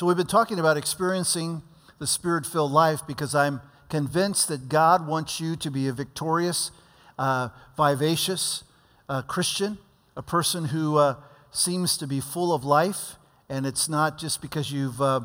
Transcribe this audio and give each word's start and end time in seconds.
So, 0.00 0.06
we've 0.06 0.16
been 0.16 0.26
talking 0.26 0.58
about 0.58 0.78
experiencing 0.78 1.60
the 1.98 2.06
spirit 2.06 2.46
filled 2.46 2.72
life 2.72 3.06
because 3.06 3.34
I'm 3.34 3.60
convinced 3.90 4.48
that 4.48 4.70
God 4.70 5.06
wants 5.06 5.40
you 5.40 5.56
to 5.56 5.70
be 5.70 5.88
a 5.88 5.92
victorious, 5.92 6.70
uh, 7.18 7.50
vivacious 7.76 8.64
uh, 9.10 9.20
Christian, 9.20 9.76
a 10.16 10.22
person 10.22 10.64
who 10.64 10.96
uh, 10.96 11.16
seems 11.50 11.98
to 11.98 12.06
be 12.06 12.18
full 12.18 12.54
of 12.54 12.64
life. 12.64 13.16
And 13.50 13.66
it's 13.66 13.90
not 13.90 14.16
just 14.16 14.40
because 14.40 14.72
you've 14.72 15.02
uh, 15.02 15.20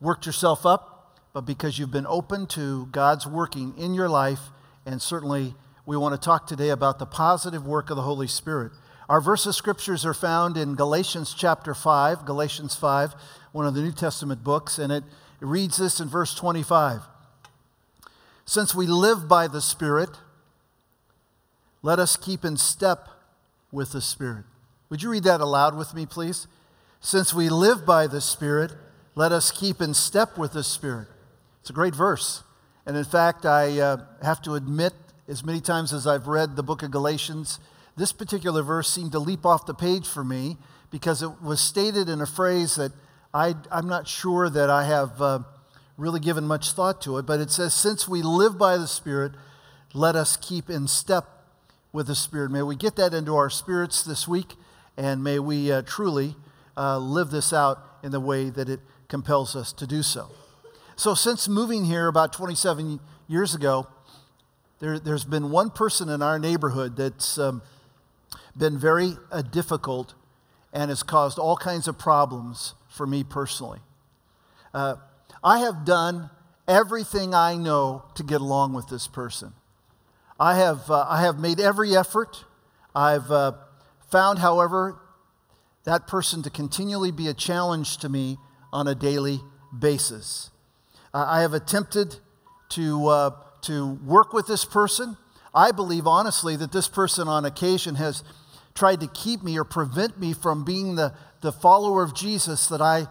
worked 0.00 0.26
yourself 0.26 0.66
up, 0.66 1.16
but 1.32 1.42
because 1.42 1.78
you've 1.78 1.92
been 1.92 2.08
open 2.08 2.48
to 2.48 2.86
God's 2.86 3.28
working 3.28 3.78
in 3.78 3.94
your 3.94 4.08
life. 4.08 4.40
And 4.84 5.00
certainly, 5.00 5.54
we 5.86 5.96
want 5.96 6.20
to 6.20 6.20
talk 6.20 6.48
today 6.48 6.70
about 6.70 6.98
the 6.98 7.06
positive 7.06 7.64
work 7.64 7.90
of 7.90 7.96
the 7.96 8.02
Holy 8.02 8.26
Spirit. 8.26 8.72
Our 9.08 9.20
verse 9.20 9.44
of 9.46 9.56
scriptures 9.56 10.06
are 10.06 10.14
found 10.14 10.56
in 10.56 10.76
Galatians 10.76 11.34
chapter 11.34 11.74
5, 11.74 12.24
Galatians 12.24 12.76
5, 12.76 13.14
one 13.52 13.66
of 13.66 13.74
the 13.74 13.82
New 13.82 13.92
Testament 13.92 14.44
books, 14.44 14.78
and 14.78 14.92
it, 14.92 15.04
it 15.40 15.46
reads 15.46 15.76
this 15.76 16.00
in 16.00 16.08
verse 16.08 16.34
25. 16.34 17.02
Since 18.44 18.74
we 18.74 18.86
live 18.86 19.28
by 19.28 19.48
the 19.48 19.60
Spirit, 19.60 20.10
let 21.82 21.98
us 21.98 22.16
keep 22.16 22.44
in 22.44 22.56
step 22.56 23.08
with 23.72 23.92
the 23.92 24.00
Spirit. 24.00 24.44
Would 24.88 25.02
you 25.02 25.10
read 25.10 25.24
that 25.24 25.40
aloud 25.40 25.76
with 25.76 25.94
me, 25.94 26.04
please? 26.06 26.46
Since 27.00 27.32
we 27.32 27.48
live 27.48 27.86
by 27.86 28.06
the 28.06 28.20
Spirit, 28.20 28.72
let 29.14 29.32
us 29.32 29.50
keep 29.50 29.80
in 29.80 29.94
step 29.94 30.36
with 30.36 30.52
the 30.52 30.64
Spirit. 30.64 31.08
It's 31.60 31.70
a 31.70 31.74
great 31.74 31.94
verse. 31.94 32.42
And 32.86 32.96
in 32.96 33.04
fact, 33.04 33.46
I 33.46 33.78
uh, 33.78 33.96
have 34.22 34.42
to 34.42 34.54
admit, 34.54 34.92
as 35.28 35.44
many 35.44 35.60
times 35.60 35.92
as 35.92 36.06
I've 36.06 36.26
read 36.26 36.56
the 36.56 36.62
book 36.62 36.82
of 36.82 36.90
Galatians, 36.90 37.60
this 37.96 38.12
particular 38.12 38.62
verse 38.62 38.92
seemed 38.92 39.12
to 39.12 39.18
leap 39.18 39.46
off 39.46 39.66
the 39.66 39.74
page 39.74 40.06
for 40.06 40.24
me 40.24 40.56
because 40.90 41.22
it 41.22 41.40
was 41.42 41.60
stated 41.60 42.08
in 42.08 42.20
a 42.20 42.26
phrase 42.26 42.76
that 42.76 42.92
I, 43.32 43.54
am 43.70 43.88
not 43.88 44.08
sure 44.08 44.50
that 44.50 44.70
I 44.70 44.84
have 44.84 45.22
uh, 45.22 45.40
really 45.96 46.18
given 46.18 46.44
much 46.44 46.72
thought 46.72 47.00
to 47.02 47.18
it, 47.18 47.26
but 47.26 47.38
it 47.38 47.50
says, 47.50 47.74
Since 47.74 48.08
we 48.08 48.22
live 48.22 48.58
by 48.58 48.76
the 48.76 48.88
Spirit, 48.88 49.32
let 49.94 50.16
us 50.16 50.36
keep 50.36 50.68
in 50.68 50.88
step 50.88 51.26
with 51.92 52.08
the 52.08 52.14
Spirit. 52.16 52.50
May 52.50 52.62
we 52.62 52.74
get 52.74 52.96
that 52.96 53.14
into 53.14 53.36
our 53.36 53.48
spirits 53.48 54.02
this 54.02 54.26
week, 54.26 54.54
and 54.96 55.22
may 55.22 55.38
we 55.38 55.70
uh, 55.70 55.82
truly 55.82 56.34
uh, 56.76 56.98
live 56.98 57.30
this 57.30 57.52
out 57.52 57.78
in 58.02 58.10
the 58.10 58.20
way 58.20 58.50
that 58.50 58.68
it 58.68 58.80
compels 59.08 59.54
us 59.54 59.72
to 59.74 59.86
do 59.86 60.02
so. 60.02 60.28
So, 60.96 61.14
since 61.14 61.48
moving 61.48 61.84
here 61.84 62.08
about 62.08 62.32
27 62.32 62.98
years 63.28 63.54
ago, 63.54 63.86
there, 64.80 64.98
has 65.04 65.24
been 65.24 65.50
one 65.50 65.70
person 65.70 66.08
in 66.08 66.20
our 66.20 66.38
neighborhood 66.38 66.96
that's 66.96 67.38
um, 67.38 67.62
been 68.56 68.76
very 68.76 69.12
uh, 69.30 69.42
difficult 69.42 70.14
and 70.72 70.88
has 70.88 71.02
caused 71.02 71.38
all 71.38 71.56
kinds 71.56 71.86
of 71.86 71.98
problems 71.98 72.74
for 72.90 73.06
me 73.06 73.24
personally. 73.24 73.78
Uh, 74.74 74.96
I 75.42 75.60
have 75.60 75.84
done 75.84 76.28
everything 76.68 77.34
I 77.34 77.56
know 77.56 78.04
to 78.16 78.22
get 78.22 78.40
along 78.40 78.74
with 78.74 78.88
this 78.88 79.06
person. 79.06 79.54
I 80.38 80.56
have, 80.56 80.90
uh, 80.90 81.06
I 81.08 81.22
have 81.22 81.38
made 81.38 81.60
every 81.60 81.96
effort. 81.96 82.44
I've 82.94 83.30
uh, 83.30 83.52
found, 84.10 84.38
however, 84.38 85.00
that 85.84 86.06
person 86.06 86.42
to 86.42 86.50
continually 86.50 87.10
be 87.10 87.28
a 87.28 87.34
challenge 87.34 87.98
to 87.98 88.08
me 88.08 88.38
on 88.72 88.86
a 88.86 88.94
daily 88.94 89.40
basis. 89.76 90.50
Uh, 91.12 91.24
I 91.26 91.40
have 91.40 91.54
attempted 91.54 92.16
to, 92.70 93.06
uh, 93.08 93.30
to 93.62 93.94
work 94.04 94.32
with 94.32 94.46
this 94.46 94.64
person. 94.64 95.16
I 95.54 95.72
believe 95.72 96.06
honestly 96.06 96.56
that 96.56 96.72
this 96.72 96.88
person 96.88 97.26
on 97.26 97.44
occasion 97.44 97.96
has 97.96 98.22
tried 98.80 99.00
to 99.00 99.06
keep 99.08 99.42
me 99.42 99.58
or 99.58 99.64
prevent 99.64 100.18
me 100.18 100.32
from 100.32 100.64
being 100.64 100.94
the, 100.94 101.12
the 101.42 101.52
follower 101.52 102.02
of 102.02 102.14
Jesus 102.14 102.66
that 102.68 102.80
I 102.80 103.08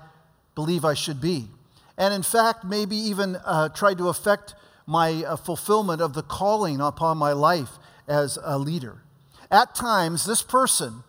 believe 0.56 0.84
I 0.84 0.96
should 0.96 1.22
be. 1.22 1.48
And 1.96 2.12
in 2.12 2.24
fact, 2.24 2.64
maybe 2.64 2.96
even 2.96 3.36
uh, 3.46 3.70
tried 3.70 4.00
to 4.00 4.10
affect 4.10 4.56
my 4.88 5.24
uh, 5.24 5.36
fulfillment 5.36 6.02
of 6.02 6.16
the 6.16 6.24
calling 6.24 6.82
upon 6.82 7.20
my 7.20 7.34
life 7.34 7.70
as 8.08 8.40
a 8.44 8.58
leader. 8.58 9.04
At 9.52 9.76
times, 9.76 10.26
this 10.26 10.42
person, 10.42 11.04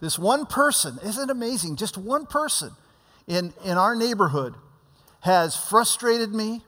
this 0.00 0.18
one 0.18 0.46
person, 0.46 0.98
isn't 1.04 1.30
amazing? 1.30 1.76
Just 1.76 1.98
one 1.98 2.24
person 2.24 2.70
in, 3.26 3.52
in 3.66 3.76
our 3.76 3.94
neighborhood 3.94 4.54
has 5.20 5.58
frustrated 5.58 6.32
me, 6.34 6.62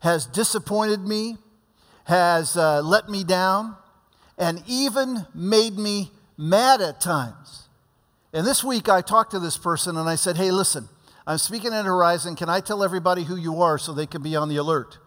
has 0.00 0.26
disappointed 0.26 1.00
me, 1.00 1.38
has 2.04 2.58
uh, 2.58 2.82
let 2.82 3.08
me 3.08 3.24
down, 3.24 3.74
and 4.36 4.62
even 4.66 5.24
made 5.34 5.78
me 5.78 6.10
mad 6.42 6.80
at 6.80 7.00
times. 7.00 7.68
And 8.32 8.46
this 8.46 8.64
week 8.64 8.88
I 8.88 9.00
talked 9.00 9.30
to 9.30 9.38
this 9.38 9.56
person 9.56 9.96
and 9.96 10.08
I 10.08 10.16
said, 10.16 10.36
Hey, 10.36 10.50
listen, 10.50 10.88
I'm 11.26 11.38
speaking 11.38 11.72
at 11.72 11.84
Horizon. 11.84 12.34
Can 12.34 12.48
I 12.48 12.60
tell 12.60 12.82
everybody 12.82 13.24
who 13.24 13.36
you 13.36 13.62
are 13.62 13.78
so 13.78 13.92
they 13.92 14.06
can 14.06 14.22
be 14.22 14.34
on 14.34 14.48
the 14.48 14.56
alert? 14.56 14.98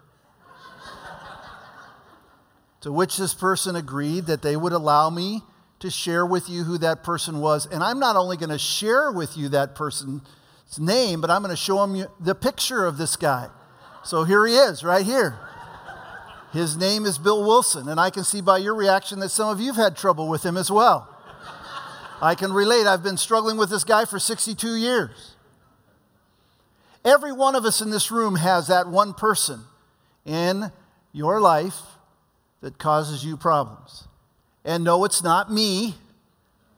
to 2.82 2.92
which 2.92 3.18
this 3.18 3.34
person 3.34 3.76
agreed 3.76 4.28
that 4.28 4.42
they 4.42 4.56
would 4.56 4.72
allow 4.72 5.10
me 5.10 5.42
to 5.80 5.90
share 5.90 6.26
with 6.26 6.50
you 6.50 6.64
who 6.64 6.78
that 6.78 7.04
person 7.04 7.42
was. 7.42 7.66
And 7.66 7.84
I'm 7.84 8.00
not 8.00 8.16
only 8.16 8.38
going 8.38 8.50
to 8.50 8.58
share 8.58 9.12
with 9.12 9.36
you 9.36 9.50
that 9.50 9.76
person's 9.76 10.22
name, 10.80 11.20
but 11.20 11.30
I'm 11.30 11.42
going 11.42 11.54
to 11.54 11.62
show 11.62 11.86
them 11.86 12.08
the 12.20 12.36
picture 12.36 12.86
of 12.86 12.98
this 12.98 13.18
guy. 13.18 13.50
So 14.06 14.24
here 14.24 14.46
he 14.46 14.56
is, 14.56 14.84
right 14.84 15.06
here. 15.06 15.38
His 16.54 16.78
name 16.78 17.06
is 17.06 17.18
Bill 17.18 17.44
Wilson, 17.44 17.90
and 17.90 18.00
I 18.00 18.10
can 18.10 18.24
see 18.24 18.40
by 18.40 18.60
your 18.60 18.76
reaction 18.76 19.20
that 19.20 19.30
some 19.30 19.50
of 19.50 19.60
you 19.60 19.74
have 19.74 19.76
had 19.76 19.98
trouble 19.98 20.30
with 20.30 20.46
him 20.46 20.56
as 20.56 20.72
well. 20.72 21.15
I 22.22 22.36
can 22.36 22.54
relate. 22.54 22.88
I've 22.88 23.04
been 23.04 23.18
struggling 23.18 23.58
with 23.58 23.70
this 23.70 23.84
guy 23.84 24.06
for 24.06 24.20
62 24.20 24.76
years. 24.76 25.36
Every 27.04 27.32
one 27.32 27.56
of 27.56 27.66
us 27.66 27.82
in 27.82 27.92
this 27.92 28.12
room 28.12 28.36
has 28.36 28.68
that 28.68 28.88
one 28.88 29.14
person 29.14 29.62
in 30.26 30.72
your 31.14 31.40
life 31.40 31.80
that 32.62 32.80
causes 32.80 33.24
you 33.24 33.38
problems. 33.38 34.08
And 34.64 34.84
no, 34.84 35.06
it's 35.06 35.24
not 35.24 35.52
me. 35.52 35.96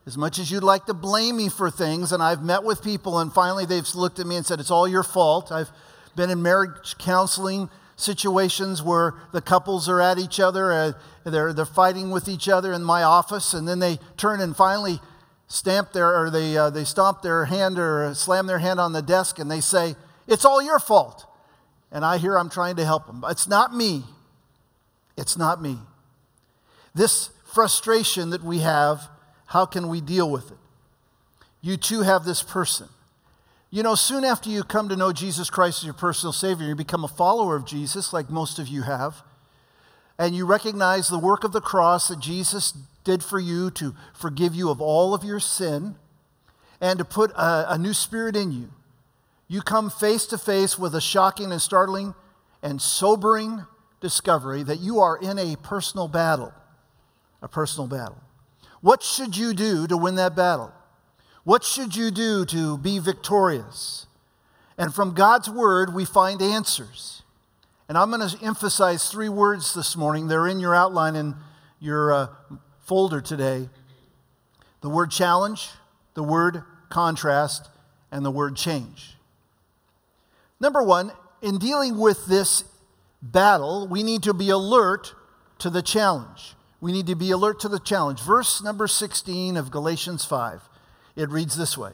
As 0.06 0.18
much 0.18 0.40
as 0.40 0.52
you'd 0.52 0.64
like 0.64 0.86
to 0.86 0.94
blame 0.94 1.38
me 1.38 1.50
for 1.50 1.70
things, 1.70 2.12
and 2.12 2.24
I've 2.24 2.44
met 2.44 2.64
with 2.64 2.84
people, 2.84 3.20
and 3.20 3.32
finally 3.32 3.66
they've 3.66 3.88
looked 3.96 4.20
at 4.20 4.28
me 4.28 4.36
and 4.38 4.46
said, 4.46 4.60
It's 4.60 4.72
all 4.72 4.88
your 4.88 5.04
fault. 5.04 5.52
I've 5.52 5.70
been 6.16 6.30
in 6.30 6.42
marriage 6.42 6.98
counseling 6.98 7.70
situations 7.98 8.82
where 8.82 9.16
the 9.34 9.42
couples 9.42 9.90
are 9.90 10.00
at 10.00 10.18
each 10.18 10.40
other, 10.40 10.72
uh, 10.72 10.92
they're, 11.26 11.52
they're 11.52 11.66
fighting 11.66 12.12
with 12.12 12.28
each 12.28 12.48
other 12.48 12.72
in 12.72 12.84
my 12.84 13.04
office, 13.04 13.54
and 13.54 13.68
then 13.68 13.80
they 13.80 14.00
turn 14.16 14.40
and 14.40 14.56
finally 14.56 15.00
stamp 15.48 15.94
their, 15.94 16.16
or 16.16 16.30
they, 16.30 16.58
uh, 16.58 16.70
they 16.70 16.84
stomp 16.84 17.22
their 17.22 17.46
hand 17.46 17.80
or 17.80 18.14
slam 18.14 18.48
their 18.48 18.60
hand 18.60 18.80
on 18.80 18.94
the 18.94 19.02
desk 19.02 19.40
and 19.40 19.50
they 19.50 19.62
say, 19.62 19.96
It's 20.28 20.46
all 20.46 20.62
your 20.62 20.80
fault. 20.80 21.26
And 21.92 22.04
I 22.04 22.18
hear 22.18 22.38
I'm 22.38 22.50
trying 22.50 22.76
to 22.76 22.86
help 22.86 23.08
them. 23.08 23.24
It's 23.30 23.48
not 23.48 23.74
me. 23.74 24.04
It's 25.16 25.38
not 25.38 25.62
me. 25.62 25.80
This 26.94 27.30
frustration 27.46 28.30
that 28.32 28.44
we 28.44 28.60
have, 28.60 29.10
how 29.48 29.66
can 29.66 29.88
we 29.88 30.02
deal 30.02 30.30
with 30.30 30.52
it? 30.52 30.58
You 31.62 31.78
too 31.78 32.02
have 32.02 32.26
this 32.26 32.44
person. 32.44 32.90
You 33.70 33.84
know, 33.84 33.96
soon 33.96 34.24
after 34.24 34.50
you 34.50 34.64
come 34.64 34.90
to 34.90 34.96
know 34.96 35.12
Jesus 35.12 35.50
Christ 35.50 35.80
as 35.80 35.86
your 35.86 35.94
personal 35.94 36.34
Savior, 36.34 36.68
you 36.68 36.76
become 36.76 37.04
a 37.04 37.10
follower 37.10 37.56
of 37.56 37.66
Jesus, 37.66 38.14
like 38.14 38.30
most 38.30 38.60
of 38.60 38.68
you 38.68 38.84
have, 38.84 39.24
and 40.18 40.36
you 40.36 40.46
recognize 40.46 41.10
the 41.10 41.20
work 41.20 41.44
of 41.44 41.52
the 41.52 41.62
cross 41.62 42.08
that 42.08 42.20
Jesus 42.20 42.74
did 43.08 43.24
for 43.24 43.40
you 43.40 43.72
to 43.72 43.96
forgive 44.14 44.54
you 44.54 44.70
of 44.70 44.82
all 44.82 45.14
of 45.14 45.24
your 45.24 45.40
sin 45.40 45.96
and 46.82 47.00
to 47.00 47.06
put 47.06 47.32
a, 47.32 47.74
a 47.74 47.78
new 47.78 47.94
spirit 47.94 48.36
in 48.36 48.52
you, 48.52 48.70
you 49.48 49.62
come 49.62 49.90
face 49.90 50.26
to 50.28 50.38
face 50.38 50.78
with 50.78 50.94
a 50.94 51.00
shocking 51.00 51.54
and 51.54 51.62
startling 51.62 52.14
and 52.62 52.82
sobering 52.82 53.66
discovery 54.02 54.62
that 54.62 54.82
you 54.82 55.00
are 55.00 55.18
in 55.18 55.40
a 55.40 55.56
personal 55.56 56.10
battle. 56.10 56.54
A 57.42 57.48
personal 57.48 57.88
battle. 57.88 58.22
What 58.82 59.02
should 59.02 59.38
you 59.38 59.54
do 59.54 59.88
to 59.88 59.96
win 59.96 60.16
that 60.16 60.36
battle? 60.36 60.74
What 61.46 61.64
should 61.64 61.96
you 61.96 62.12
do 62.12 62.44
to 62.46 62.78
be 62.78 63.00
victorious? 63.00 64.06
And 64.78 64.94
from 64.94 65.14
God's 65.14 65.50
word, 65.50 65.94
we 65.94 66.04
find 66.04 66.42
answers. 66.42 67.24
And 67.88 67.98
I'm 67.98 68.12
going 68.12 68.28
to 68.28 68.46
emphasize 68.46 69.10
three 69.10 69.30
words 69.30 69.74
this 69.74 69.96
morning. 69.96 70.28
They're 70.28 70.48
in 70.48 70.60
your 70.60 70.76
outline 70.76 71.16
in 71.16 71.36
your 71.80 72.12
uh, 72.12 72.28
folder 72.88 73.20
today 73.20 73.70
the 74.82 74.90
word 74.90 75.12
challenge, 75.12 75.70
the 76.14 76.24
word 76.24 76.64
contrast, 76.90 77.70
and 78.12 78.24
the 78.24 78.32
word 78.32 78.56
change. 78.56 79.18
Number 80.60 80.82
one, 80.82 81.12
in 81.42 81.58
dealing 81.58 81.98
with 81.98 82.26
this 82.28 82.64
battle, 83.22 83.88
we 83.88 84.04
need 84.04 84.24
to 84.24 84.34
be 84.34 84.50
alert 84.50 85.14
to 85.60 85.70
the 85.70 85.82
challenge. 85.82 86.56
We 86.80 86.92
need 86.92 87.08
to 87.08 87.16
be 87.16 87.32
alert 87.32 87.60
to 87.62 87.68
the 87.68 87.80
challenge. 87.80 88.22
Verse 88.22 88.64
number 88.64 88.88
16 88.88 89.58
of 89.58 89.72
Galatians 89.72 90.24
5, 90.24 90.62
it 91.16 91.30
reads 91.30 91.58
this 91.58 91.78
way 91.78 91.92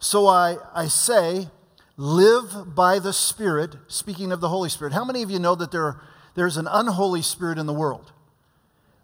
So 0.00 0.26
I, 0.26 0.56
I 0.74 0.88
say, 0.88 1.48
live 1.96 2.74
by 2.74 2.98
the 2.98 3.12
Spirit, 3.12 3.76
speaking 3.86 4.32
of 4.32 4.40
the 4.40 4.48
Holy 4.48 4.70
Spirit. 4.70 4.92
How 4.92 5.04
many 5.04 5.22
of 5.22 5.30
you 5.30 5.38
know 5.38 5.54
that 5.54 5.70
there, 5.70 6.00
there's 6.34 6.56
an 6.56 6.66
unholy 6.66 7.22
spirit 7.22 7.58
in 7.58 7.66
the 7.66 7.72
world? 7.72 8.12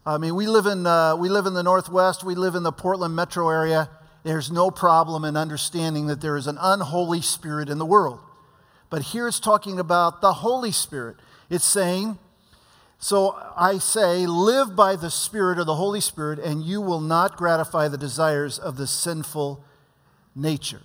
I 0.07 0.19
mean, 0.19 0.35
we 0.35 0.47
live 0.47 0.67
in, 0.67 0.87
uh, 0.87 1.17
we 1.17 1.29
live 1.29 1.47
in 1.47 1.55
the 1.55 1.63
Northwest, 1.63 2.25
we 2.25 2.35
live 2.35 2.55
in 2.55 2.63
the 2.63 2.73
Portland 2.73 3.17
metro 3.17 3.49
area, 3.49 3.89
there's 4.23 4.51
no 4.51 4.71
problem 4.71 5.25
in 5.25 5.37
understanding 5.37 6.07
that 6.07 6.21
there 6.21 6.37
is 6.37 6.47
an 6.47 6.59
unholy 6.61 7.23
spirit 7.23 7.69
in 7.69 7.79
the 7.79 7.87
world. 7.87 8.21
But 8.91 9.03
here 9.03 9.29
it's 9.29 9.41
talking 9.41 9.79
about 9.79 10.21
the 10.21 10.35
Holy 10.35 10.73
Spirit. 10.73 11.17
It's 11.51 11.65
saying, 11.65 12.19
so 12.99 13.37
I 13.57 13.79
say, 13.79 14.27
live 14.27 14.75
by 14.77 14.97
the 14.97 15.11
Spirit 15.11 15.59
or 15.59 15.65
the 15.65 15.75
Holy 15.75 16.01
Spirit, 16.01 16.39
and 16.39 16.63
you 16.63 16.81
will 16.81 17.01
not 17.01 17.37
gratify 17.37 17.89
the 17.89 17.99
desires 17.99 18.59
of 18.59 18.77
the 18.77 18.87
sinful 18.87 19.63
nature. 20.35 20.83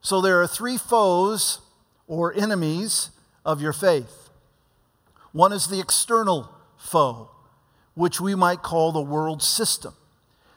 So 0.00 0.20
there 0.20 0.40
are 0.40 0.46
three 0.46 0.78
foes 0.78 1.60
or 2.06 2.32
enemies 2.34 3.10
of 3.44 3.60
your 3.60 3.72
faith. 3.72 4.30
One 5.32 5.52
is 5.52 5.66
the 5.66 5.80
external 5.80 6.50
foe, 6.78 7.30
which 7.98 8.20
we 8.20 8.36
might 8.36 8.62
call 8.62 8.92
the 8.92 9.02
world 9.02 9.42
system. 9.42 9.92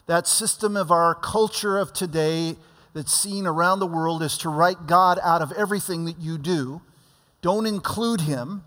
That 0.06 0.28
system 0.28 0.78
of 0.78 0.92
our 0.92 1.16
culture 1.16 1.80
of 1.80 1.92
today 1.92 2.56
that's 2.94 3.12
seen 3.12 3.48
around 3.48 3.80
the 3.80 3.88
world 3.88 4.22
is 4.22 4.38
to 4.40 4.50
write 4.50 4.86
God 4.86 5.18
out 5.24 5.42
of 5.42 5.52
everything 5.54 6.06
that 6.06 6.20
you 6.20 6.38
do. 6.38 6.82
Don't 7.42 7.66
include 7.66 8.22
Him 8.22 8.64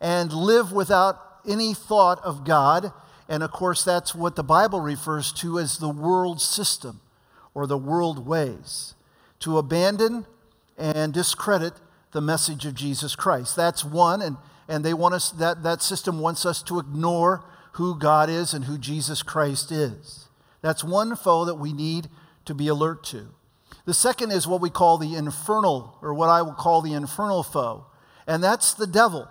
and 0.00 0.32
live 0.32 0.70
without 0.70 1.40
any 1.48 1.74
thought 1.74 2.20
of 2.22 2.44
God. 2.44 2.92
And 3.28 3.42
of 3.42 3.50
course, 3.50 3.82
that's 3.82 4.14
what 4.14 4.36
the 4.36 4.44
Bible 4.44 4.80
refers 4.80 5.32
to 5.34 5.58
as 5.58 5.78
the 5.78 5.88
world 5.88 6.40
system 6.40 7.00
or 7.54 7.66
the 7.66 7.78
world 7.78 8.24
ways 8.24 8.94
to 9.40 9.58
abandon 9.58 10.26
and 10.78 11.12
discredit 11.12 11.72
the 12.12 12.20
message 12.20 12.66
of 12.66 12.74
Jesus 12.76 13.16
Christ. 13.16 13.56
That's 13.56 13.84
one, 13.84 14.22
and, 14.22 14.36
and 14.68 14.84
they 14.84 14.94
want 14.94 15.14
us, 15.14 15.30
that, 15.32 15.64
that 15.64 15.82
system 15.82 16.20
wants 16.20 16.46
us 16.46 16.62
to 16.64 16.78
ignore 16.78 17.42
who 17.72 17.98
God 17.98 18.28
is 18.28 18.54
and 18.54 18.64
who 18.64 18.78
Jesus 18.78 19.22
Christ 19.22 19.72
is. 19.72 20.28
That's 20.60 20.84
one 20.84 21.16
foe 21.16 21.44
that 21.44 21.56
we 21.56 21.72
need 21.72 22.08
to 22.44 22.54
be 22.54 22.68
alert 22.68 23.04
to. 23.04 23.28
The 23.84 23.94
second 23.94 24.30
is 24.30 24.46
what 24.46 24.60
we 24.60 24.70
call 24.70 24.98
the 24.98 25.14
infernal, 25.14 25.98
or 26.02 26.14
what 26.14 26.28
I 26.28 26.42
will 26.42 26.52
call 26.52 26.82
the 26.82 26.92
infernal 26.92 27.42
foe, 27.42 27.86
and 28.26 28.42
that's 28.42 28.74
the 28.74 28.86
devil. 28.86 29.28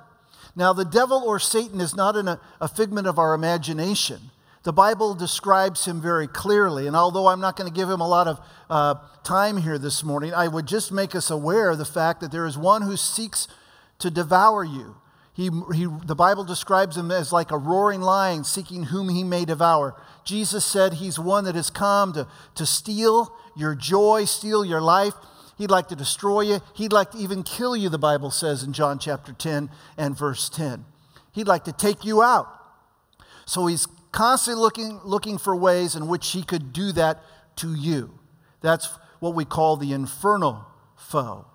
Now, 0.55 0.73
the 0.73 0.83
devil 0.85 1.23
or 1.25 1.39
Satan 1.39 1.79
is 1.79 1.95
not 1.95 2.17
an, 2.17 2.37
a 2.59 2.67
figment 2.67 3.07
of 3.07 3.17
our 3.17 3.33
imagination. 3.33 4.31
The 4.63 4.73
Bible 4.73 5.15
describes 5.15 5.85
him 5.85 6.01
very 6.01 6.27
clearly, 6.27 6.85
and 6.85 6.95
although 6.95 7.27
I'm 7.27 7.39
not 7.39 7.55
going 7.55 7.71
to 7.71 7.75
give 7.75 7.89
him 7.89 8.01
a 8.01 8.07
lot 8.07 8.27
of 8.27 8.39
uh, 8.69 8.95
time 9.23 9.57
here 9.57 9.77
this 9.77 10.03
morning, 10.03 10.33
I 10.33 10.47
would 10.47 10.67
just 10.67 10.91
make 10.91 11.15
us 11.15 11.31
aware 11.31 11.69
of 11.69 11.77
the 11.77 11.85
fact 11.85 12.19
that 12.19 12.31
there 12.31 12.45
is 12.45 12.57
one 12.57 12.81
who 12.81 12.97
seeks 12.97 13.47
to 13.99 14.11
devour 14.11 14.63
you. 14.63 14.97
He, 15.33 15.49
he, 15.73 15.87
the 16.05 16.15
Bible 16.15 16.43
describes 16.43 16.97
him 16.97 17.09
as 17.09 17.31
like 17.31 17.51
a 17.51 17.57
roaring 17.57 18.01
lion 18.01 18.43
seeking 18.43 18.83
whom 18.83 19.09
he 19.09 19.23
may 19.23 19.45
devour. 19.45 19.95
Jesus 20.25 20.65
said 20.65 20.93
he's 20.93 21.17
one 21.17 21.45
that 21.45 21.55
has 21.55 21.69
come 21.69 22.13
to, 22.13 22.27
to 22.55 22.65
steal 22.65 23.33
your 23.55 23.73
joy, 23.73 24.25
steal 24.25 24.65
your 24.65 24.81
life. 24.81 25.13
He'd 25.57 25.71
like 25.71 25.87
to 25.89 25.95
destroy 25.95 26.41
you. 26.41 26.59
He'd 26.75 26.91
like 26.91 27.11
to 27.11 27.17
even 27.17 27.43
kill 27.43 27.77
you, 27.77 27.87
the 27.87 27.97
Bible 27.97 28.31
says 28.31 28.63
in 28.63 28.73
John 28.73 28.99
chapter 28.99 29.31
10 29.31 29.69
and 29.97 30.17
verse 30.17 30.49
10. 30.49 30.85
He'd 31.31 31.47
like 31.47 31.63
to 31.63 31.71
take 31.71 32.03
you 32.03 32.21
out. 32.21 32.47
So 33.45 33.67
he's 33.67 33.85
constantly 34.11 34.61
looking, 34.61 34.99
looking 35.05 35.37
for 35.37 35.55
ways 35.55 35.95
in 35.95 36.07
which 36.07 36.31
he 36.31 36.43
could 36.43 36.73
do 36.73 36.91
that 36.93 37.21
to 37.57 37.73
you. 37.73 38.19
That's 38.59 38.89
what 39.19 39.33
we 39.33 39.45
call 39.45 39.77
the 39.77 39.93
infernal 39.93 40.65
foe. 40.95 41.45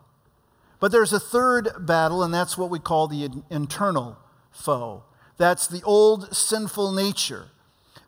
But 0.79 0.93
there's 0.93 1.13
a 1.13 1.21
third 1.21 1.71
battle, 1.79 2.23
and 2.23 2.33
that's 2.33 2.59
what 2.59 2.71
we 2.71 2.79
call 2.79 3.09
the 3.09 3.31
internal 3.51 4.19
foe. 4.51 5.05
That's 5.39 5.67
the 5.67 5.83
old 5.83 6.35
sinful 6.35 6.93
nature. 6.93 7.49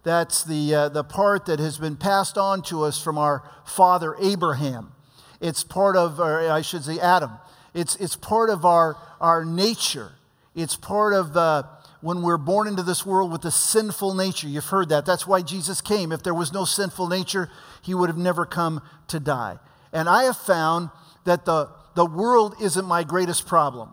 That's 0.02 0.44
the, 0.44 0.74
uh, 0.74 0.88
the 0.88 1.04
part 1.04 1.46
that 1.46 1.58
has 1.58 1.78
been 1.78 1.96
passed 1.96 2.38
on 2.38 2.62
to 2.62 2.84
us 2.84 3.02
from 3.02 3.18
our 3.18 3.42
father 3.64 4.16
Abraham. 4.20 4.92
It's 5.40 5.62
part 5.64 5.96
of, 5.96 6.20
or 6.20 6.50
I 6.50 6.62
should 6.62 6.84
say, 6.84 6.98
Adam. 6.98 7.32
It's, 7.74 7.96
it's 7.96 8.16
part 8.16 8.50
of 8.50 8.64
our, 8.64 8.96
our 9.20 9.44
nature. 9.44 10.12
It's 10.54 10.76
part 10.76 11.12
of 11.14 11.36
uh, 11.36 11.64
when 12.00 12.22
we're 12.22 12.38
born 12.38 12.68
into 12.68 12.82
this 12.82 13.04
world 13.04 13.30
with 13.30 13.44
a 13.44 13.50
sinful 13.50 14.14
nature. 14.14 14.48
You've 14.48 14.66
heard 14.66 14.88
that. 14.88 15.04
That's 15.04 15.26
why 15.26 15.42
Jesus 15.42 15.80
came. 15.80 16.12
If 16.12 16.22
there 16.22 16.34
was 16.34 16.52
no 16.52 16.64
sinful 16.64 17.08
nature, 17.08 17.50
he 17.82 17.94
would 17.94 18.08
have 18.08 18.18
never 18.18 18.46
come 18.46 18.82
to 19.08 19.20
die. 19.20 19.58
And 19.92 20.08
I 20.08 20.24
have 20.24 20.36
found 20.36 20.90
that 21.24 21.44
the, 21.44 21.68
the 21.98 22.06
world 22.06 22.54
isn't 22.60 22.86
my 22.86 23.02
greatest 23.02 23.44
problem. 23.44 23.90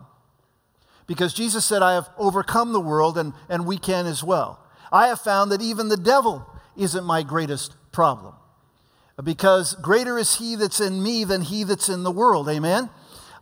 Because 1.08 1.34
Jesus 1.34 1.64
said, 1.64 1.82
I 1.82 1.94
have 1.94 2.08
overcome 2.16 2.72
the 2.72 2.80
world, 2.80 3.18
and, 3.18 3.32
and 3.48 3.66
we 3.66 3.78
can 3.78 4.06
as 4.06 4.22
well. 4.22 4.60
I 4.92 5.08
have 5.08 5.20
found 5.20 5.50
that 5.50 5.60
even 5.60 5.88
the 5.88 5.96
devil 5.96 6.46
isn't 6.76 7.02
my 7.02 7.24
greatest 7.24 7.74
problem. 7.90 8.34
Because 9.24 9.74
greater 9.82 10.18
is 10.18 10.36
he 10.36 10.54
that's 10.54 10.78
in 10.78 11.02
me 11.02 11.24
than 11.24 11.42
he 11.42 11.64
that's 11.64 11.88
in 11.88 12.04
the 12.04 12.12
world. 12.12 12.48
Amen? 12.48 12.90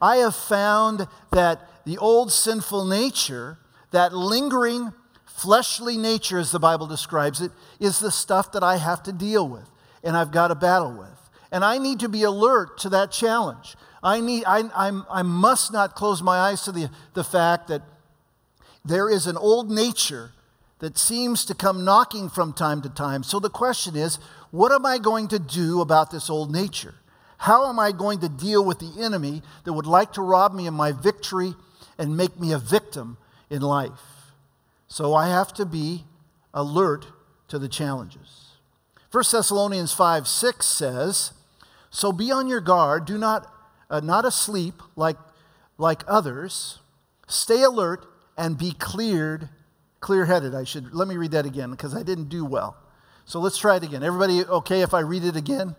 I 0.00 0.16
have 0.16 0.34
found 0.34 1.08
that 1.30 1.84
the 1.84 1.98
old 1.98 2.32
sinful 2.32 2.86
nature 2.86 3.58
that 3.90 4.14
lingering 4.14 4.94
fleshly 5.26 5.98
nature, 5.98 6.38
as 6.38 6.52
the 6.52 6.58
Bible 6.58 6.86
describes 6.86 7.42
it, 7.42 7.52
is 7.78 7.98
the 7.98 8.10
stuff 8.10 8.52
that 8.52 8.62
I 8.62 8.78
have 8.78 9.02
to 9.02 9.12
deal 9.12 9.46
with 9.46 9.70
and 10.02 10.16
I've 10.16 10.32
got 10.32 10.48
to 10.48 10.54
battle 10.54 10.96
with. 10.96 11.10
And 11.52 11.62
I 11.62 11.76
need 11.76 12.00
to 12.00 12.08
be 12.08 12.22
alert 12.22 12.78
to 12.78 12.88
that 12.88 13.12
challenge. 13.12 13.76
I, 14.04 14.20
need, 14.20 14.44
I, 14.46 14.62
I'm, 14.76 15.04
I 15.10 15.22
must 15.22 15.72
not 15.72 15.96
close 15.96 16.22
my 16.22 16.36
eyes 16.36 16.62
to 16.62 16.72
the, 16.72 16.90
the 17.14 17.24
fact 17.24 17.68
that 17.68 17.82
there 18.84 19.10
is 19.10 19.26
an 19.26 19.36
old 19.36 19.70
nature 19.70 20.30
that 20.78 20.98
seems 20.98 21.44
to 21.46 21.54
come 21.54 21.84
knocking 21.84 22.28
from 22.28 22.52
time 22.52 22.82
to 22.82 22.88
time. 22.88 23.22
So 23.22 23.40
the 23.40 23.50
question 23.50 23.96
is 23.96 24.18
what 24.50 24.70
am 24.70 24.86
I 24.86 24.98
going 24.98 25.28
to 25.28 25.38
do 25.38 25.80
about 25.80 26.10
this 26.10 26.30
old 26.30 26.52
nature? 26.52 26.94
How 27.38 27.68
am 27.68 27.80
I 27.80 27.90
going 27.90 28.20
to 28.20 28.28
deal 28.28 28.64
with 28.64 28.78
the 28.78 29.02
enemy 29.02 29.42
that 29.64 29.72
would 29.72 29.86
like 29.86 30.12
to 30.12 30.22
rob 30.22 30.54
me 30.54 30.66
of 30.66 30.74
my 30.74 30.92
victory 30.92 31.54
and 31.98 32.16
make 32.16 32.38
me 32.38 32.52
a 32.52 32.58
victim 32.58 33.16
in 33.50 33.62
life. 33.62 34.32
So 34.88 35.14
I 35.14 35.28
have 35.28 35.52
to 35.54 35.64
be 35.64 36.04
alert 36.52 37.06
to 37.48 37.58
the 37.58 37.68
challenges. 37.68 38.52
1 39.10 39.24
Thessalonians 39.30 39.92
5 39.92 40.26
6 40.26 40.66
says, 40.66 41.32
So 41.90 42.12
be 42.12 42.32
on 42.32 42.48
your 42.48 42.60
guard, 42.60 43.04
do 43.04 43.18
not, 43.18 43.46
uh, 43.94 44.00
not 44.00 44.24
asleep 44.24 44.82
like, 44.96 45.16
like 45.78 46.02
others. 46.08 46.80
Stay 47.28 47.62
alert 47.62 48.04
and 48.36 48.58
be 48.58 48.72
cleared, 48.72 49.48
clear 50.00 50.24
headed. 50.24 50.52
I 50.52 50.64
should, 50.64 50.92
let 50.92 51.06
me 51.06 51.16
read 51.16 51.30
that 51.30 51.46
again 51.46 51.70
because 51.70 51.94
I 51.94 52.02
didn't 52.02 52.28
do 52.28 52.44
well. 52.44 52.76
So 53.24 53.38
let's 53.38 53.56
try 53.56 53.76
it 53.76 53.84
again. 53.84 54.02
Everybody 54.02 54.44
okay 54.44 54.82
if 54.82 54.92
I 54.92 55.00
read 55.00 55.24
it 55.24 55.36
again? 55.36 55.76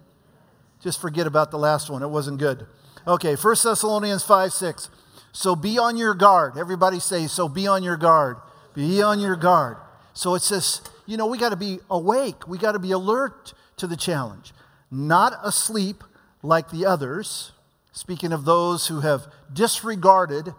Just 0.82 1.02
forget 1.02 1.28
about 1.28 1.52
the 1.52 1.60
last 1.60 1.90
one, 1.90 2.04
it 2.04 2.08
wasn't 2.08 2.40
good. 2.40 2.66
Okay, 3.06 3.36
1 3.36 3.56
Thessalonians 3.64 4.24
5 4.24 4.54
6. 4.54 4.90
So 5.34 5.56
be 5.56 5.78
on 5.78 5.98
your 5.98 6.16
guard. 6.16 6.58
Everybody 6.58 7.00
say, 7.00 7.28
so 7.28 7.50
be 7.50 7.68
on 7.68 7.84
your 7.84 7.98
guard. 7.98 8.38
Be 8.74 9.02
on 9.02 9.20
your 9.20 9.36
guard. 9.36 9.78
So 10.14 10.36
it 10.36 10.42
says, 10.42 10.82
you 11.06 11.18
know, 11.18 11.28
we 11.28 11.38
got 11.38 11.50
to 11.50 11.58
be 11.58 11.80
awake. 11.90 12.48
We 12.48 12.58
got 12.58 12.72
to 12.72 12.80
be 12.80 12.92
alert 12.92 13.54
to 13.78 13.88
the 13.88 13.98
challenge. 13.98 14.54
Not 14.90 15.34
asleep 15.44 16.04
like 16.42 16.72
the 16.72 16.86
others, 16.86 17.52
speaking 17.96 18.34
of 18.34 18.44
those 18.44 18.88
who 18.88 19.00
have 19.00 19.28
disregarded, 19.52 20.54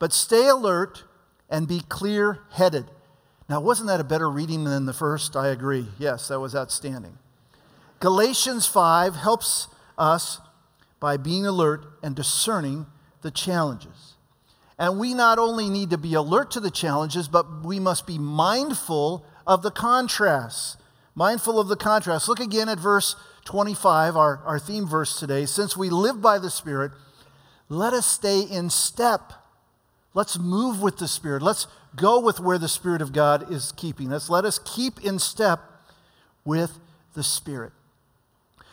but 0.00 0.12
stay 0.12 0.48
alert 0.48 1.04
and 1.48 1.68
be 1.68 1.80
clear 1.88 2.40
headed. 2.50 2.90
Now, 3.48 3.60
wasn't 3.60 3.88
that 3.88 4.00
a 4.00 4.04
better 4.04 4.28
reading 4.28 4.64
than 4.64 4.86
the 4.86 4.92
first? 4.92 5.36
I 5.36 5.48
agree. 5.48 5.86
Yes, 5.98 6.28
that 6.28 6.40
was 6.40 6.56
outstanding. 6.56 7.18
Galatians 8.00 8.66
5 8.66 9.14
helps 9.14 9.68
us 9.96 10.40
by 10.98 11.16
being 11.16 11.46
alert 11.46 11.86
and 12.02 12.16
discerning 12.16 12.86
the 13.22 13.30
challenges. 13.30 14.14
And 14.78 14.98
we 14.98 15.14
not 15.14 15.38
only 15.38 15.70
need 15.70 15.90
to 15.90 15.98
be 15.98 16.14
alert 16.14 16.50
to 16.52 16.60
the 16.60 16.70
challenges, 16.70 17.28
but 17.28 17.64
we 17.64 17.78
must 17.78 18.04
be 18.04 18.18
mindful 18.18 19.24
of 19.46 19.62
the 19.62 19.70
contrasts. 19.70 20.76
Mindful 21.14 21.60
of 21.60 21.68
the 21.68 21.76
contrast. 21.76 22.26
Look 22.26 22.40
again 22.40 22.68
at 22.68 22.80
verse 22.80 23.14
25, 23.44 24.16
our, 24.16 24.40
our 24.44 24.58
theme 24.58 24.86
verse 24.86 25.18
today. 25.18 25.46
Since 25.46 25.76
we 25.76 25.90
live 25.90 26.20
by 26.20 26.38
the 26.38 26.50
Spirit, 26.50 26.92
let 27.68 27.92
us 27.92 28.06
stay 28.06 28.40
in 28.40 28.70
step. 28.70 29.32
Let's 30.14 30.38
move 30.38 30.80
with 30.80 30.98
the 30.98 31.08
Spirit. 31.08 31.42
Let's 31.42 31.66
go 31.96 32.20
with 32.20 32.40
where 32.40 32.58
the 32.58 32.68
Spirit 32.68 33.02
of 33.02 33.12
God 33.12 33.50
is 33.50 33.72
keeping 33.72 34.12
us. 34.12 34.30
Let 34.30 34.44
us 34.44 34.58
keep 34.58 35.04
in 35.04 35.18
step 35.18 35.60
with 36.44 36.78
the 37.14 37.22
Spirit. 37.22 37.72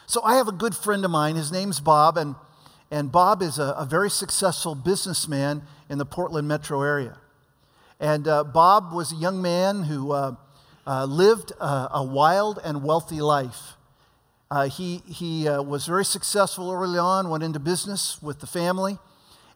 So 0.06 0.22
I 0.24 0.36
have 0.36 0.48
a 0.48 0.54
good 0.54 0.76
friend 0.76 1.06
of 1.06 1.12
mine. 1.12 1.36
His 1.36 1.52
name's 1.52 1.80
Bob, 1.80 2.18
and 2.18 2.36
and 2.92 3.12
Bob 3.12 3.42
is 3.42 3.60
a, 3.60 3.76
a 3.78 3.86
very 3.86 4.10
successful 4.10 4.74
businessman 4.74 5.62
in 5.90 5.98
the 5.98 6.06
Portland 6.06 6.48
metro 6.48 6.82
area. 6.82 7.18
And 8.00 8.28
uh, 8.28 8.44
Bob 8.44 8.92
was 8.94 9.12
a 9.12 9.16
young 9.16 9.42
man 9.42 9.84
who 9.84 10.12
uh, 10.12 10.36
uh, 10.88 11.06
lived 11.06 11.52
a, 11.60 11.90
a, 11.94 12.04
wild 12.04 12.60
and 12.64 12.84
wealthy 12.84 13.22
life. 13.22 13.76
Uh, 14.52 14.68
he 14.68 15.04
he 15.06 15.48
uh, 15.48 15.62
was 15.62 15.86
very 15.86 16.06
successful 16.06 16.72
early 16.72 16.98
on, 16.98 17.30
went 17.30 17.44
into 17.44 17.60
business 17.60 18.22
with 18.22 18.40
the 18.40 18.48
family, 18.48 18.98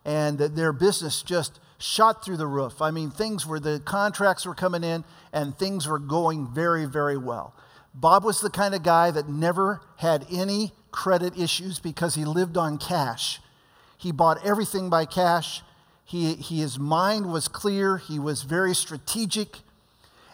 and 0.06 0.38
their 0.38 0.72
business 0.72 1.24
just 1.24 1.60
shot 1.84 2.24
through 2.24 2.38
the 2.38 2.48
roof. 2.48 2.82
I 2.82 2.92
mean, 2.92 3.12
things 3.12 3.46
were, 3.46 3.60
the 3.60 3.82
contracts 3.84 4.46
were 4.46 4.56
coming 4.56 4.84
in 4.84 5.04
and 5.34 5.58
things 5.58 5.88
were 5.88 6.00
going 6.00 6.48
very, 6.48 6.86
very 6.86 7.18
well. 7.18 7.54
Bob 7.94 8.24
was 8.24 8.40
the 8.40 8.50
kind 8.50 8.74
of 8.74 8.84
guy 8.84 9.12
that 9.12 9.30
never 9.30 9.82
had 9.98 10.26
any 10.32 10.72
credit 10.92 11.38
issues 11.38 11.80
because 11.80 12.16
he 12.16 12.26
lived 12.26 12.58
on 12.58 12.78
cash. 12.78 13.40
He 13.98 14.12
bought 14.12 14.44
everything 14.46 14.90
by 14.90 15.06
cash. 15.06 15.62
He, 16.06 16.36
he, 16.36 16.62
his 16.62 16.80
mind 16.80 17.32
was 17.32 17.48
clear. 17.48 17.98
He 17.98 18.18
was 18.18 18.44
very 18.44 18.74
strategic. 18.74 19.60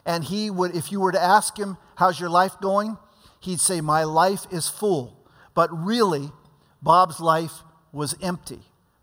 And 0.06 0.24
he 0.24 0.50
would, 0.50 0.76
if 0.76 0.92
you 0.92 1.00
were 1.00 1.12
to 1.12 1.22
ask 1.22 1.58
him, 1.58 1.78
How's 1.96 2.20
your 2.20 2.30
life 2.30 2.54
going? 2.62 2.98
He'd 3.40 3.60
say, 3.60 3.82
My 3.82 4.04
life 4.04 4.46
is 4.52 4.68
full. 4.68 5.16
But 5.54 5.70
really, 5.72 6.32
Bob's 6.82 7.20
life 7.20 7.64
was 7.92 8.16
empty. 8.22 8.60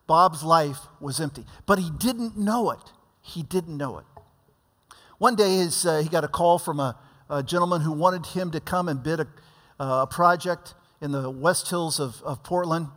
Bob's 0.07 0.43
life 0.43 0.79
was 1.01 1.21
empty. 1.21 1.45
But 1.67 1.79
he 1.79 1.91
didn't 1.91 2.37
know 2.37 2.71
it. 2.71 2.93
He 3.21 3.43
didn't 3.43 3.77
know 3.77 3.99
it. 3.99 4.05
One 5.19 5.35
day, 5.35 5.57
his, 5.57 5.85
uh, 5.85 5.99
he 5.99 6.09
got 6.09 6.25
a 6.25 6.29
call 6.29 6.59
from 6.59 6.79
a, 6.79 6.97
a, 7.29 7.43
gentleman 7.43 7.81
who 7.81 7.93
wanted 7.93 8.27
him 8.27 8.51
to 8.53 8.61
come 8.61 8.89
and 8.89 9.03
bid 9.03 9.21
a, 9.21 9.27
uh, 9.81 10.03
a 10.03 10.07
project 10.07 10.75
in 11.01 11.13
the 11.13 11.31
West 11.31 11.69
Hills 11.71 11.99
of, 11.99 12.23
of 12.23 12.43
Portland. 12.43 12.89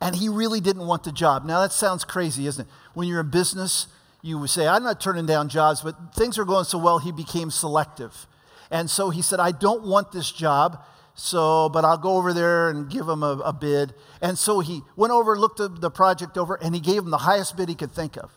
And 0.00 0.16
he 0.16 0.28
really 0.28 0.60
didn't 0.60 0.86
want 0.86 1.04
the 1.04 1.12
job. 1.12 1.44
Now, 1.44 1.60
that 1.60 1.72
sounds 1.72 2.04
crazy, 2.04 2.46
isn't 2.46 2.66
it? 2.66 2.72
When 2.94 3.08
you're 3.08 3.20
in 3.20 3.30
business, 3.30 3.88
you 4.22 4.38
would 4.38 4.50
say, 4.50 4.66
I'm 4.66 4.82
not 4.82 5.00
turning 5.00 5.26
down 5.26 5.48
jobs, 5.48 5.82
but 5.82 6.14
things 6.14 6.38
are 6.38 6.44
going 6.44 6.64
so 6.64 6.78
well, 6.78 6.98
he 6.98 7.12
became 7.12 7.50
selective. 7.50 8.26
And 8.70 8.90
so 8.90 9.10
he 9.10 9.22
said, 9.22 9.40
I 9.40 9.52
don't 9.52 9.84
want 9.84 10.12
this 10.12 10.30
job, 10.30 10.84
so, 11.14 11.68
but 11.68 11.84
I'll 11.84 11.98
go 11.98 12.16
over 12.16 12.32
there 12.32 12.68
and 12.68 12.88
give 12.88 13.08
him 13.08 13.22
a, 13.22 13.38
a 13.44 13.52
bid. 13.52 13.94
And 14.20 14.38
so 14.38 14.60
he 14.60 14.82
went 14.96 15.12
over, 15.12 15.38
looked 15.38 15.60
at 15.60 15.80
the 15.80 15.90
project 15.90 16.36
over, 16.36 16.54
and 16.54 16.74
he 16.74 16.80
gave 16.80 17.02
him 17.02 17.10
the 17.10 17.18
highest 17.18 17.56
bid 17.56 17.68
he 17.68 17.74
could 17.74 17.92
think 17.92 18.16
of. 18.16 18.30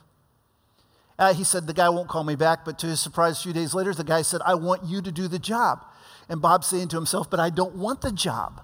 Uh, 1.19 1.33
he 1.33 1.43
said, 1.43 1.67
The 1.67 1.73
guy 1.73 1.89
won't 1.89 2.07
call 2.07 2.23
me 2.23 2.35
back, 2.35 2.65
but 2.65 2.79
to 2.79 2.87
his 2.87 2.99
surprise, 2.99 3.39
a 3.39 3.43
few 3.43 3.53
days 3.53 3.75
later, 3.75 3.93
the 3.93 4.03
guy 4.03 4.23
said, 4.23 4.41
I 4.43 4.55
want 4.55 4.85
you 4.85 5.01
to 5.01 5.11
do 5.11 5.27
the 5.27 5.37
job. 5.37 5.85
And 6.27 6.41
Bob's 6.41 6.67
saying 6.67 6.87
to 6.89 6.95
himself, 6.95 7.29
But 7.29 7.39
I 7.39 7.49
don't 7.49 7.75
want 7.75 8.01
the 8.01 8.11
job. 8.11 8.63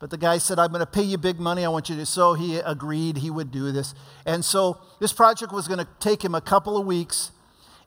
But 0.00 0.10
the 0.10 0.18
guy 0.18 0.38
said, 0.38 0.58
I'm 0.58 0.70
going 0.70 0.80
to 0.80 0.86
pay 0.86 1.02
you 1.02 1.16
big 1.16 1.38
money. 1.38 1.64
I 1.64 1.68
want 1.68 1.88
you 1.88 1.96
to. 1.96 2.06
So 2.06 2.34
he 2.34 2.58
agreed 2.58 3.18
he 3.18 3.30
would 3.30 3.50
do 3.50 3.70
this. 3.70 3.94
And 4.26 4.44
so 4.44 4.78
this 5.00 5.12
project 5.12 5.52
was 5.52 5.68
going 5.68 5.78
to 5.78 5.88
take 6.00 6.24
him 6.24 6.34
a 6.34 6.40
couple 6.40 6.76
of 6.76 6.84
weeks. 6.84 7.30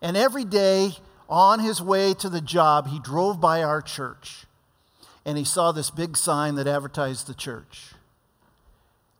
And 0.01 0.15
every 0.15 0.46
day 0.46 0.91
on 1.29 1.60
his 1.60 1.81
way 1.81 2.13
to 2.15 2.29
the 2.29 2.41
job, 2.41 2.88
he 2.88 3.00
drove 3.00 3.39
by 3.41 3.63
our 3.63 3.81
church 3.81 4.46
and 5.27 5.38
he 5.38 5.43
saw 5.43 5.74
this 5.74 5.89
big 5.89 6.15
sign 6.15 6.55
that 6.55 6.67
advertised 6.67 7.27
the 7.27 7.34
church. 7.34 7.91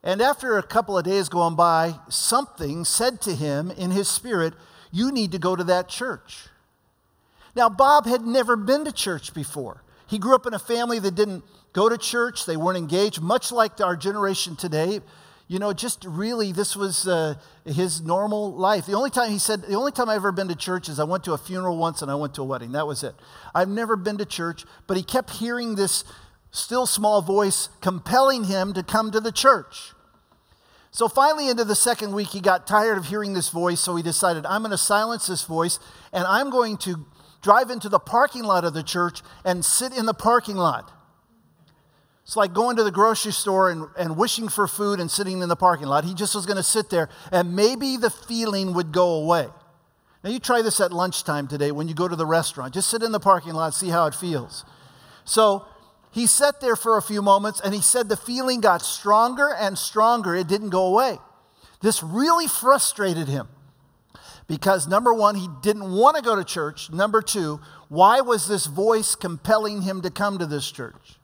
And 0.02 0.22
after 0.22 0.58
a 0.58 0.64
couple 0.64 0.98
of 0.98 1.04
days 1.04 1.28
going 1.28 1.56
by, 1.56 1.96
something 2.08 2.86
said 2.86 3.20
to 3.22 3.36
him 3.36 3.72
in 3.72 3.92
his 3.92 4.08
spirit, 4.08 4.54
You 4.90 5.12
need 5.12 5.34
to 5.34 5.38
go 5.38 5.54
to 5.54 5.66
that 5.66 5.90
church. 5.90 6.48
Now, 7.58 7.68
Bob 7.68 8.06
had 8.06 8.22
never 8.22 8.56
been 8.56 8.86
to 8.86 8.94
church 8.94 9.34
before. 9.34 9.84
He 10.08 10.18
grew 10.18 10.34
up 10.34 10.46
in 10.46 10.54
a 10.54 10.60
family 10.60 11.00
that 11.00 11.16
didn't 11.16 11.44
go 11.74 11.90
to 11.90 11.98
church, 11.98 12.46
they 12.46 12.56
weren't 12.56 12.78
engaged, 12.78 13.22
much 13.22 13.52
like 13.52 13.82
our 13.82 13.98
generation 13.98 14.56
today. 14.56 15.02
You 15.50 15.60
know, 15.60 15.72
just 15.72 16.04
really, 16.04 16.52
this 16.52 16.76
was 16.76 17.08
uh, 17.08 17.36
his 17.64 18.02
normal 18.02 18.54
life. 18.54 18.86
The 18.86 18.96
only 18.96 19.10
time 19.10 19.32
he 19.32 19.40
said, 19.40 19.62
the 19.62 19.76
only 19.76 19.94
time 19.94 20.10
I've 20.10 20.18
ever 20.18 20.34
been 20.34 20.50
to 20.50 20.56
church 20.56 20.90
is 20.90 21.00
I 21.00 21.06
went 21.06 21.24
to 21.24 21.34
a 21.34 21.38
funeral 21.38 21.78
once 21.78 22.02
and 22.02 22.12
I 22.12 22.16
went 22.16 22.36
to 22.36 22.42
a 22.42 22.46
wedding. 22.46 22.74
That 22.74 22.86
was 22.86 23.02
it. 23.02 23.16
I've 23.56 23.70
never 23.70 23.96
been 23.96 24.18
to 24.18 24.26
church, 24.26 24.66
but 24.88 24.98
he 24.98 25.04
kept 25.04 25.30
hearing 25.30 25.76
this 25.76 26.04
still 26.52 26.86
small 26.86 27.22
voice 27.22 27.70
compelling 27.80 28.46
him 28.46 28.74
to 28.74 28.84
come 28.84 29.10
to 29.12 29.22
the 29.22 29.32
church. 29.32 29.94
So 30.92 31.08
finally, 31.08 31.48
into 31.48 31.64
the 31.64 31.76
second 31.76 32.14
week, 32.14 32.30
he 32.30 32.42
got 32.42 32.68
tired 32.68 32.98
of 32.98 33.06
hearing 33.06 33.34
this 33.34 33.50
voice, 33.50 33.80
so 33.80 33.96
he 33.96 34.04
decided, 34.04 34.46
I'm 34.46 34.64
going 34.64 34.72
to 34.72 34.78
silence 34.78 35.28
this 35.28 35.44
voice 35.44 35.80
and 36.12 36.26
I'm 36.26 36.50
going 36.50 36.76
to 36.78 37.06
drive 37.42 37.70
into 37.70 37.88
the 37.88 38.00
parking 38.00 38.44
lot 38.44 38.66
of 38.66 38.74
the 38.74 38.84
church 38.84 39.22
and 39.46 39.64
sit 39.64 39.96
in 39.96 40.08
the 40.08 40.14
parking 40.14 40.58
lot. 40.58 40.92
It's 42.28 42.36
like 42.36 42.54
going 42.54 42.76
to 42.76 42.84
the 42.84 42.92
grocery 42.92 43.32
store 43.32 43.72
and, 43.72 43.88
and 43.98 44.18
wishing 44.18 44.50
for 44.50 44.68
food 44.68 45.00
and 45.00 45.10
sitting 45.10 45.42
in 45.42 45.48
the 45.48 45.56
parking 45.56 45.88
lot. 45.88 46.04
He 46.04 46.14
just 46.14 46.36
was 46.36 46.46
going 46.46 46.58
to 46.58 46.64
sit 46.64 46.90
there 46.90 47.08
and 47.32 47.56
maybe 47.56 47.96
the 47.96 48.10
feeling 48.10 48.74
would 48.74 48.92
go 48.92 49.12
away. 49.12 49.48
Now, 50.26 50.32
you 50.32 50.40
try 50.40 50.62
this 50.62 50.82
at 50.82 50.92
lunchtime 50.92 51.48
today 51.48 51.72
when 51.72 51.88
you 51.88 51.94
go 51.94 52.06
to 52.06 52.18
the 52.18 52.26
restaurant. 52.26 52.74
Just 52.74 52.90
sit 52.90 53.02
in 53.02 53.14
the 53.14 53.20
parking 53.22 53.54
lot, 53.54 53.74
see 53.74 53.88
how 53.88 54.08
it 54.08 54.14
feels. 54.14 54.66
So 55.24 55.64
he 56.12 56.28
sat 56.28 56.60
there 56.60 56.76
for 56.76 56.98
a 56.98 57.02
few 57.02 57.22
moments 57.22 57.62
and 57.62 57.74
he 57.74 57.80
said 57.80 58.10
the 58.10 58.18
feeling 58.18 58.60
got 58.60 58.82
stronger 58.82 59.54
and 59.58 59.78
stronger. 59.78 60.36
It 60.36 60.50
didn't 60.50 60.72
go 60.72 60.86
away. 60.88 61.20
This 61.82 62.04
really 62.04 62.48
frustrated 62.50 63.30
him 63.30 63.48
because 64.48 64.86
number 64.86 65.14
one, 65.14 65.36
he 65.36 65.48
didn't 65.62 65.90
want 65.90 66.18
to 66.18 66.22
go 66.22 66.36
to 66.36 66.44
church. 66.44 66.92
Number 66.92 67.22
two, 67.22 67.62
why 67.88 68.20
was 68.20 68.50
this 68.50 68.66
voice 68.66 69.16
compelling 69.16 69.84
him 69.84 70.02
to 70.02 70.10
come 70.10 70.38
to 70.40 70.46
this 70.46 70.70
church? 70.70 71.17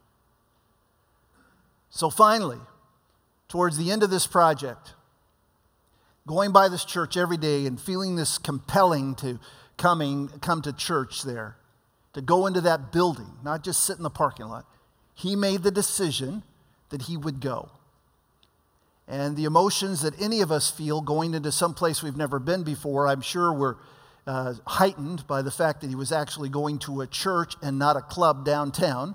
So 1.96 2.10
finally, 2.10 2.58
towards 3.48 3.78
the 3.78 3.92
end 3.92 4.02
of 4.02 4.10
this 4.10 4.26
project, 4.26 4.94
going 6.26 6.52
by 6.52 6.68
this 6.68 6.84
church 6.84 7.16
every 7.16 7.38
day 7.38 7.68
and 7.68 7.80
feeling 7.80 8.16
this 8.16 8.40
compelling 8.40 9.14
to 9.18 9.40
coming 9.78 10.28
come 10.42 10.64
to 10.64 10.74
church 10.74 11.22
there, 11.22 11.56
to 12.14 12.22
go 12.22 12.48
into 12.48 12.62
that 12.62 12.92
building, 12.92 13.30
not 13.44 13.64
just 13.64 13.86
sit 13.86 13.98
in 13.98 14.02
the 14.02 14.10
parking 14.10 14.48
lot, 14.48 14.66
he 15.14 15.36
made 15.36 15.62
the 15.62 15.70
decision 15.70 16.42
that 16.90 17.04
he 17.04 17.16
would 17.16 17.40
go. 17.40 17.70
And 19.08 19.38
the 19.38 19.46
emotions 19.46 20.02
that 20.02 20.20
any 20.20 20.42
of 20.42 20.52
us 20.52 20.72
feel 20.72 21.00
going 21.00 21.36
into 21.36 21.52
some 21.52 21.76
place 21.76 22.02
we've 22.02 22.18
never 22.18 22.40
been 22.40 22.64
before, 22.64 23.08
I'm 23.08 23.22
sure 23.22 23.54
were 23.54 23.78
uh, 24.26 24.56
heightened 24.66 25.28
by 25.28 25.44
the 25.44 25.52
fact 25.52 25.82
that 25.82 25.92
he 25.92 25.96
was 25.96 26.12
actually 26.12 26.50
going 26.50 26.80
to 26.80 27.02
a 27.02 27.08
church 27.08 27.54
and 27.62 27.78
not 27.78 27.98
a 27.98 28.02
club 28.02 28.46
downtown 28.46 29.14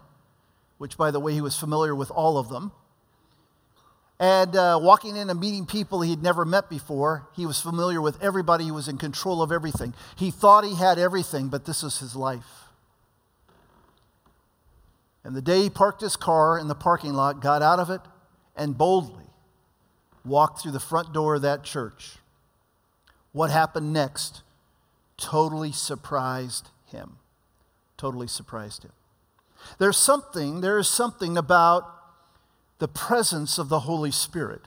which, 0.78 0.96
by 0.96 1.10
the 1.10 1.20
way, 1.20 1.34
he 1.34 1.40
was 1.40 1.56
familiar 1.56 1.94
with 1.94 2.10
all 2.10 2.38
of 2.38 2.48
them. 2.48 2.72
And 4.20 4.56
uh, 4.56 4.80
walking 4.82 5.16
in 5.16 5.30
and 5.30 5.38
meeting 5.38 5.64
people 5.64 6.00
he'd 6.00 6.22
never 6.22 6.44
met 6.44 6.68
before, 6.68 7.28
he 7.36 7.46
was 7.46 7.60
familiar 7.60 8.00
with 8.00 8.20
everybody. 8.22 8.64
He 8.64 8.70
was 8.72 8.88
in 8.88 8.98
control 8.98 9.42
of 9.42 9.52
everything. 9.52 9.94
He 10.16 10.30
thought 10.30 10.64
he 10.64 10.74
had 10.74 10.98
everything, 10.98 11.48
but 11.48 11.66
this 11.66 11.82
was 11.82 12.00
his 12.00 12.16
life. 12.16 12.64
And 15.22 15.36
the 15.36 15.42
day 15.42 15.62
he 15.62 15.70
parked 15.70 16.00
his 16.00 16.16
car 16.16 16.58
in 16.58 16.68
the 16.68 16.74
parking 16.74 17.12
lot, 17.14 17.40
got 17.40 17.62
out 17.62 17.78
of 17.78 17.90
it, 17.90 18.00
and 18.56 18.76
boldly 18.76 19.26
walked 20.24 20.62
through 20.62 20.72
the 20.72 20.80
front 20.80 21.12
door 21.12 21.36
of 21.36 21.42
that 21.42 21.62
church. 21.62 22.16
What 23.32 23.50
happened 23.50 23.92
next 23.92 24.42
totally 25.16 25.70
surprised 25.70 26.70
him. 26.86 27.18
Totally 27.96 28.26
surprised 28.26 28.84
him. 28.84 28.92
There's 29.78 29.96
something, 29.96 30.60
there 30.60 30.78
is 30.78 30.88
something 30.88 31.36
about 31.36 31.94
the 32.78 32.88
presence 32.88 33.58
of 33.58 33.68
the 33.68 33.80
Holy 33.80 34.10
Spirit. 34.10 34.62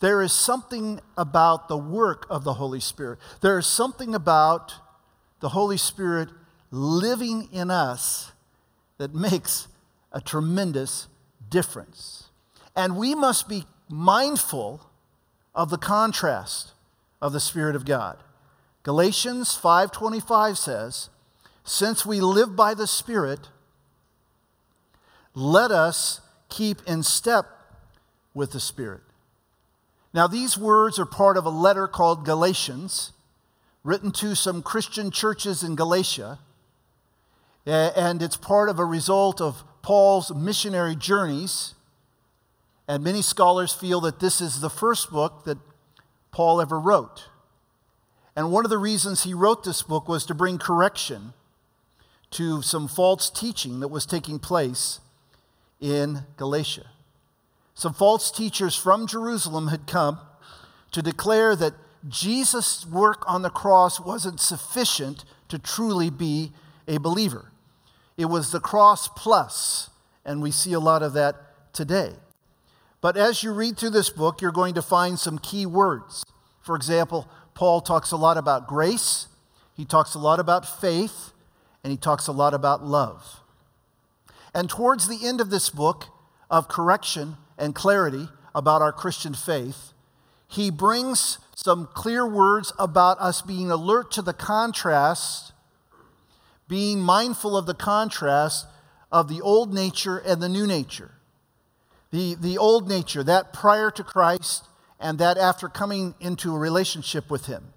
There 0.00 0.22
is 0.22 0.32
something 0.32 1.00
about 1.16 1.68
the 1.68 1.76
work 1.76 2.26
of 2.30 2.44
the 2.44 2.54
Holy 2.54 2.80
Spirit. 2.80 3.18
There 3.40 3.58
is 3.58 3.66
something 3.66 4.14
about 4.14 4.74
the 5.40 5.50
Holy 5.50 5.76
Spirit 5.76 6.28
living 6.70 7.48
in 7.52 7.70
us 7.70 8.32
that 8.98 9.14
makes 9.14 9.68
a 10.12 10.20
tremendous 10.20 11.08
difference. 11.50 12.28
And 12.76 12.96
we 12.96 13.14
must 13.14 13.48
be 13.48 13.64
mindful 13.88 14.88
of 15.54 15.70
the 15.70 15.78
contrast 15.78 16.72
of 17.20 17.32
the 17.32 17.40
Spirit 17.40 17.74
of 17.74 17.84
God. 17.84 18.18
Galatians 18.84 19.56
5:25 19.56 20.56
says, 20.56 21.08
"Since 21.64 22.06
we 22.06 22.20
live 22.20 22.54
by 22.54 22.74
the 22.74 22.86
Spirit, 22.86 23.48
let 25.38 25.70
us 25.70 26.20
keep 26.48 26.82
in 26.84 27.04
step 27.04 27.46
with 28.34 28.50
the 28.50 28.58
Spirit. 28.58 29.02
Now, 30.12 30.26
these 30.26 30.58
words 30.58 30.98
are 30.98 31.06
part 31.06 31.36
of 31.36 31.46
a 31.46 31.50
letter 31.50 31.86
called 31.86 32.24
Galatians, 32.24 33.12
written 33.84 34.10
to 34.12 34.34
some 34.34 34.62
Christian 34.62 35.12
churches 35.12 35.62
in 35.62 35.76
Galatia. 35.76 36.40
And 37.64 38.20
it's 38.20 38.36
part 38.36 38.68
of 38.68 38.80
a 38.80 38.84
result 38.84 39.40
of 39.40 39.62
Paul's 39.80 40.34
missionary 40.34 40.96
journeys. 40.96 41.74
And 42.88 43.04
many 43.04 43.22
scholars 43.22 43.72
feel 43.72 44.00
that 44.00 44.18
this 44.18 44.40
is 44.40 44.60
the 44.60 44.70
first 44.70 45.10
book 45.10 45.44
that 45.44 45.58
Paul 46.32 46.60
ever 46.60 46.80
wrote. 46.80 47.28
And 48.34 48.50
one 48.50 48.64
of 48.64 48.70
the 48.70 48.78
reasons 48.78 49.22
he 49.22 49.34
wrote 49.34 49.62
this 49.62 49.82
book 49.82 50.08
was 50.08 50.26
to 50.26 50.34
bring 50.34 50.58
correction 50.58 51.32
to 52.32 52.60
some 52.60 52.88
false 52.88 53.30
teaching 53.30 53.78
that 53.80 53.88
was 53.88 54.04
taking 54.04 54.40
place 54.40 54.98
in 55.80 56.24
Galatia. 56.36 56.86
Some 57.74 57.94
false 57.94 58.30
teachers 58.30 58.74
from 58.74 59.06
Jerusalem 59.06 59.68
had 59.68 59.86
come 59.86 60.18
to 60.92 61.02
declare 61.02 61.54
that 61.56 61.74
Jesus' 62.08 62.86
work 62.86 63.22
on 63.26 63.42
the 63.42 63.50
cross 63.50 64.00
wasn't 64.00 64.40
sufficient 64.40 65.24
to 65.48 65.58
truly 65.58 66.10
be 66.10 66.52
a 66.86 66.98
believer. 66.98 67.52
It 68.16 68.26
was 68.26 68.50
the 68.50 68.60
cross 68.60 69.08
plus, 69.08 69.90
and 70.24 70.42
we 70.42 70.50
see 70.50 70.72
a 70.72 70.80
lot 70.80 71.02
of 71.02 71.12
that 71.12 71.36
today. 71.72 72.14
But 73.00 73.16
as 73.16 73.42
you 73.42 73.52
read 73.52 73.78
through 73.78 73.90
this 73.90 74.10
book, 74.10 74.40
you're 74.40 74.50
going 74.50 74.74
to 74.74 74.82
find 74.82 75.18
some 75.18 75.38
key 75.38 75.66
words. 75.66 76.24
For 76.60 76.74
example, 76.74 77.28
Paul 77.54 77.80
talks 77.80 78.10
a 78.10 78.16
lot 78.16 78.36
about 78.36 78.66
grace, 78.66 79.28
he 79.74 79.84
talks 79.84 80.14
a 80.14 80.18
lot 80.18 80.40
about 80.40 80.66
faith, 80.80 81.32
and 81.84 81.92
he 81.92 81.96
talks 81.96 82.26
a 82.26 82.32
lot 82.32 82.54
about 82.54 82.84
love. 82.84 83.40
And 84.58 84.68
towards 84.68 85.06
the 85.06 85.24
end 85.24 85.40
of 85.40 85.50
this 85.50 85.70
book 85.70 86.06
of 86.50 86.66
correction 86.66 87.36
and 87.56 87.76
clarity 87.76 88.28
about 88.56 88.82
our 88.82 88.90
Christian 88.90 89.32
faith, 89.32 89.92
he 90.48 90.68
brings 90.68 91.38
some 91.54 91.88
clear 91.94 92.26
words 92.26 92.72
about 92.76 93.20
us 93.20 93.40
being 93.40 93.70
alert 93.70 94.10
to 94.10 94.20
the 94.20 94.32
contrast, 94.32 95.52
being 96.66 96.98
mindful 96.98 97.56
of 97.56 97.66
the 97.66 97.74
contrast 97.74 98.66
of 99.12 99.28
the 99.28 99.40
old 99.40 99.72
nature 99.72 100.18
and 100.18 100.42
the 100.42 100.48
new 100.48 100.66
nature. 100.66 101.12
The, 102.10 102.34
the 102.34 102.58
old 102.58 102.88
nature, 102.88 103.22
that 103.22 103.52
prior 103.52 103.92
to 103.92 104.02
Christ, 104.02 104.64
and 104.98 105.20
that 105.20 105.38
after 105.38 105.68
coming 105.68 106.16
into 106.18 106.52
a 106.52 106.58
relationship 106.58 107.30
with 107.30 107.46
him. 107.46 107.74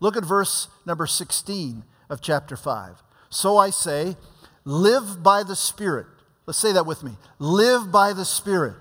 Look 0.00 0.16
at 0.16 0.24
verse 0.24 0.66
number 0.84 1.06
16 1.06 1.84
of 2.10 2.20
chapter 2.20 2.56
5. 2.56 3.00
So 3.30 3.56
I 3.56 3.70
say, 3.70 4.16
live 4.64 5.22
by 5.22 5.44
the 5.44 5.54
Spirit. 5.54 6.06
Let's 6.46 6.58
say 6.58 6.72
that 6.72 6.86
with 6.86 7.02
me. 7.02 7.12
Live 7.38 7.90
by 7.90 8.12
the 8.12 8.24
Spirit, 8.24 8.76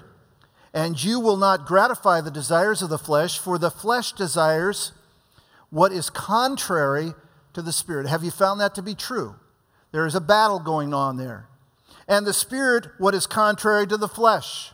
and 0.73 1.01
you 1.03 1.19
will 1.19 1.37
not 1.37 1.65
gratify 1.65 2.21
the 2.21 2.31
desires 2.31 2.81
of 2.81 2.89
the 2.89 2.97
flesh, 2.97 3.39
for 3.39 3.57
the 3.57 3.71
flesh 3.71 4.11
desires 4.11 4.91
what 5.69 5.91
is 5.91 6.09
contrary 6.09 7.13
to 7.53 7.61
the 7.61 7.73
Spirit. 7.73 8.07
Have 8.07 8.23
you 8.23 8.31
found 8.31 8.61
that 8.61 8.75
to 8.75 8.81
be 8.81 8.93
true? 8.95 9.35
There 9.91 10.05
is 10.05 10.15
a 10.15 10.21
battle 10.21 10.59
going 10.59 10.93
on 10.93 11.17
there. 11.17 11.47
And 12.07 12.25
the 12.25 12.33
Spirit, 12.33 12.87
what 12.97 13.15
is 13.15 13.25
contrary 13.25 13.87
to 13.87 13.97
the 13.97 14.07
flesh. 14.07 14.71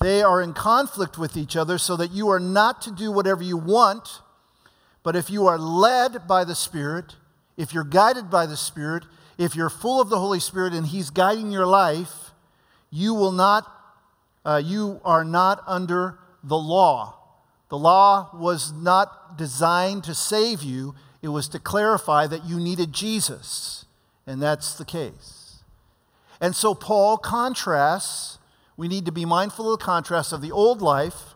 They 0.00 0.22
are 0.22 0.42
in 0.42 0.52
conflict 0.52 1.16
with 1.16 1.36
each 1.36 1.56
other 1.56 1.78
so 1.78 1.96
that 1.96 2.10
you 2.10 2.28
are 2.28 2.40
not 2.40 2.82
to 2.82 2.90
do 2.90 3.10
whatever 3.10 3.42
you 3.42 3.56
want, 3.56 4.20
but 5.02 5.16
if 5.16 5.30
you 5.30 5.46
are 5.46 5.58
led 5.58 6.26
by 6.28 6.44
the 6.44 6.54
Spirit, 6.54 7.16
if 7.56 7.72
you're 7.72 7.84
guided 7.84 8.30
by 8.30 8.46
the 8.46 8.56
Spirit, 8.56 9.04
if 9.38 9.56
you're 9.56 9.70
full 9.70 10.00
of 10.00 10.08
the 10.08 10.18
Holy 10.18 10.40
Spirit 10.40 10.72
and 10.72 10.86
He's 10.86 11.10
guiding 11.10 11.50
your 11.50 11.66
life, 11.66 12.30
you 12.90 13.14
will 13.14 13.32
not, 13.32 13.70
uh, 14.44 14.60
you 14.64 15.00
are 15.04 15.24
not 15.24 15.62
under 15.66 16.18
the 16.42 16.56
law. 16.56 17.18
The 17.68 17.78
law 17.78 18.30
was 18.34 18.72
not 18.72 19.36
designed 19.36 20.04
to 20.04 20.14
save 20.14 20.62
you, 20.62 20.94
it 21.22 21.28
was 21.28 21.48
to 21.48 21.58
clarify 21.58 22.26
that 22.26 22.44
you 22.44 22.60
needed 22.60 22.92
Jesus. 22.92 23.86
And 24.26 24.40
that's 24.42 24.74
the 24.74 24.84
case. 24.84 25.62
And 26.40 26.54
so 26.54 26.74
Paul 26.74 27.16
contrasts, 27.16 28.38
we 28.76 28.88
need 28.88 29.06
to 29.06 29.12
be 29.12 29.24
mindful 29.24 29.72
of 29.72 29.78
the 29.78 29.84
contrast 29.84 30.32
of 30.32 30.42
the 30.42 30.52
old 30.52 30.82
life, 30.82 31.34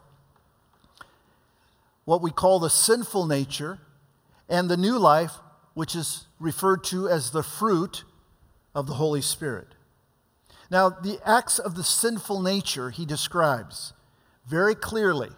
what 2.05 2.23
we 2.23 2.31
call 2.31 2.59
the 2.59 2.71
sinful 2.71 3.27
nature, 3.27 3.79
and 4.49 4.71
the 4.71 4.77
new 4.77 4.99
life, 4.99 5.33
which 5.79 5.95
is 5.95 6.27
referred 6.41 6.83
to 6.83 7.09
as 7.09 7.31
the 7.31 7.43
fruit 7.45 8.03
of 8.75 8.89
the 8.89 8.95
Holy 8.95 9.23
Spirit. 9.23 9.77
Now, 10.73 10.89
the 10.89 11.21
acts 11.25 11.61
of 11.61 11.77
the 11.77 11.85
sinful 11.85 12.43
nature 12.43 12.91
he 12.91 13.07
describes 13.07 13.93
very 14.45 14.75
clearly. 14.75 15.29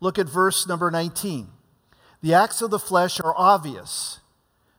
Look 0.00 0.18
at 0.18 0.28
verse 0.28 0.68
number 0.68 0.90
19. 0.90 1.48
The 2.20 2.34
acts 2.34 2.60
of 2.60 2.70
the 2.70 2.78
flesh 2.78 3.18
are 3.20 3.32
obvious 3.38 4.20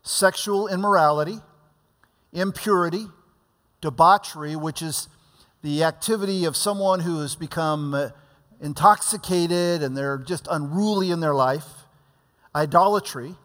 sexual 0.04 0.68
immorality, 0.68 1.40
impurity, 2.32 3.08
debauchery, 3.82 4.56
which 4.56 4.84
is 4.84 5.10
the 5.64 5.84
activity 5.84 6.46
of 6.46 6.56
someone 6.56 7.00
who 7.00 7.22
has 7.22 7.36
become 7.36 7.96
uh, 7.96 8.10
intoxicated 8.62 9.82
and 9.82 9.98
they're 9.98 10.20
just 10.20 10.48
unruly 10.48 11.10
in 11.10 11.22
their 11.22 11.34
life, 11.34 11.66
idolatry, 12.54 13.36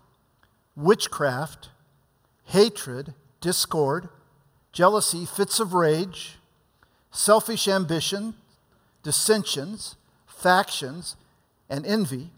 witchcraft, 0.81 1.69
hatred, 2.45 3.15
discord, 3.41 4.09
jealousy, 4.73 5.27
fits 5.27 5.61
of 5.61 5.75
rage, 5.75 6.39
selfish 7.11 7.69
ambition, 7.69 8.35
dissensions, 9.03 9.97
factions, 10.27 11.17
and 11.69 11.87
envy, 11.87 12.31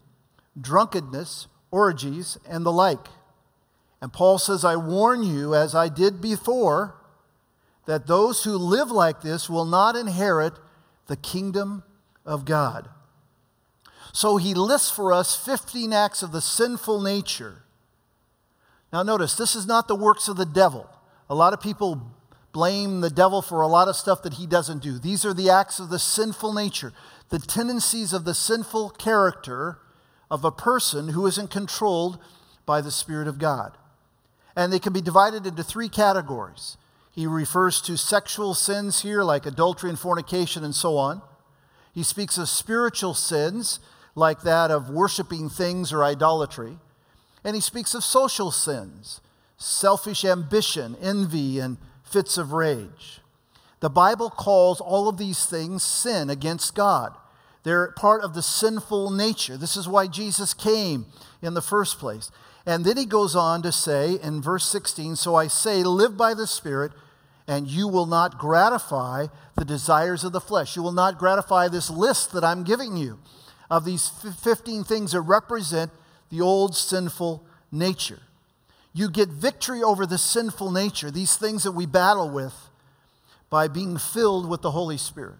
drunkenness, 0.59 1.47
orgies, 1.71 2.37
and 2.47 2.65
the 2.65 2.71
like. 2.71 3.07
And 4.01 4.11
Paul 4.11 4.37
says, 4.37 4.65
I 4.65 4.75
warn 4.75 5.23
you, 5.23 5.55
as 5.55 5.73
I 5.73 5.87
did 5.89 6.21
before, 6.21 6.95
that 7.85 8.07
those 8.07 8.43
who 8.43 8.57
live 8.57 8.91
like 8.91 9.21
this 9.21 9.49
will 9.49 9.65
not 9.65 9.95
inherit 9.95 10.53
the 11.07 11.15
kingdom 11.15 11.83
of 12.25 12.45
God. 12.45 12.89
So 14.13 14.37
he 14.37 14.53
lists 14.53 14.91
for 14.91 15.11
us 15.11 15.35
15 15.35 15.91
acts 15.91 16.21
of 16.21 16.31
the 16.31 16.41
sinful 16.41 17.01
nature 17.01 17.62
now, 18.93 19.01
notice, 19.01 19.33
this 19.33 19.55
is 19.55 19.65
not 19.65 19.87
the 19.87 19.95
works 19.95 20.27
of 20.27 20.37
the 20.37 20.45
devil. 20.45 20.87
A 21.27 21.33
lot 21.33 21.51
of 21.51 21.59
people 21.59 22.11
blame 22.51 23.01
the 23.01 23.09
devil 23.09 23.41
for 23.41 23.61
a 23.61 23.67
lot 23.67 23.87
of 23.87 23.95
stuff 23.95 24.21
that 24.21 24.35
he 24.35 24.45
doesn't 24.45 24.83
do. 24.83 24.99
These 24.99 25.25
are 25.25 25.33
the 25.33 25.49
acts 25.49 25.79
of 25.79 25.89
the 25.89 25.97
sinful 25.97 26.53
nature, 26.53 26.93
the 27.29 27.39
tendencies 27.39 28.13
of 28.13 28.23
the 28.23 28.35
sinful 28.35 28.91
character 28.91 29.79
of 30.29 30.45
a 30.45 30.51
person 30.51 31.09
who 31.09 31.25
isn't 31.25 31.49
controlled 31.49 32.19
by 32.67 32.81
the 32.81 32.91
Spirit 32.91 33.27
of 33.27 33.39
God. 33.39 33.75
And 34.55 34.71
they 34.71 34.77
can 34.77 34.93
be 34.93 35.01
divided 35.01 35.47
into 35.47 35.63
three 35.63 35.89
categories. 35.89 36.77
He 37.11 37.25
refers 37.25 37.81
to 37.81 37.97
sexual 37.97 38.53
sins 38.53 39.01
here, 39.01 39.23
like 39.23 39.47
adultery 39.47 39.89
and 39.89 39.97
fornication 39.97 40.63
and 40.63 40.75
so 40.75 40.97
on. 40.97 41.23
He 41.95 42.03
speaks 42.03 42.37
of 42.37 42.47
spiritual 42.47 43.15
sins, 43.15 43.79
like 44.13 44.41
that 44.41 44.69
of 44.69 44.91
worshiping 44.91 45.49
things 45.49 45.91
or 45.91 46.03
idolatry. 46.03 46.77
And 47.43 47.55
he 47.55 47.61
speaks 47.61 47.93
of 47.93 48.03
social 48.03 48.51
sins, 48.51 49.21
selfish 49.57 50.23
ambition, 50.23 50.95
envy, 51.01 51.59
and 51.59 51.77
fits 52.03 52.37
of 52.37 52.53
rage. 52.53 53.19
The 53.79 53.89
Bible 53.89 54.29
calls 54.29 54.79
all 54.79 55.09
of 55.09 55.17
these 55.17 55.45
things 55.45 55.83
sin 55.83 56.29
against 56.29 56.75
God. 56.75 57.15
They're 57.63 57.91
part 57.91 58.23
of 58.23 58.33
the 58.33 58.41
sinful 58.41 59.09
nature. 59.11 59.57
This 59.57 59.75
is 59.75 59.87
why 59.87 60.07
Jesus 60.07 60.53
came 60.53 61.05
in 61.41 61.53
the 61.53 61.61
first 61.61 61.99
place. 61.99 62.31
And 62.65 62.85
then 62.85 62.97
he 62.97 63.05
goes 63.05 63.35
on 63.35 63.61
to 63.63 63.71
say 63.71 64.19
in 64.21 64.41
verse 64.41 64.65
16 64.69 65.15
So 65.17 65.35
I 65.35 65.47
say, 65.47 65.83
live 65.83 66.15
by 66.15 66.33
the 66.33 66.47
Spirit, 66.47 66.91
and 67.47 67.67
you 67.67 67.87
will 67.87 68.05
not 68.05 68.37
gratify 68.37 69.27
the 69.55 69.65
desires 69.65 70.23
of 70.23 70.31
the 70.31 70.39
flesh. 70.39 70.75
You 70.75 70.83
will 70.83 70.93
not 70.93 71.17
gratify 71.17 71.67
this 71.67 71.89
list 71.89 72.31
that 72.33 72.43
I'm 72.43 72.63
giving 72.63 72.95
you 72.95 73.19
of 73.69 73.85
these 73.85 74.07
15 74.07 74.83
things 74.83 75.11
that 75.11 75.21
represent 75.21 75.91
the 76.33 76.41
old 76.41 76.75
sinful 76.75 77.45
nature. 77.71 78.19
You 78.91 79.07
get 79.11 79.29
victory 79.29 79.83
over 79.83 80.07
the 80.07 80.17
sinful 80.17 80.71
nature, 80.71 81.11
these 81.11 81.35
things 81.35 81.63
that 81.63 81.73
we 81.73 81.85
battle 81.85 82.27
with, 82.27 82.55
by 83.51 83.67
being 83.67 83.97
filled 83.97 84.49
with 84.49 84.63
the 84.63 84.71
Holy 84.71 84.97
Spirit. 84.97 85.37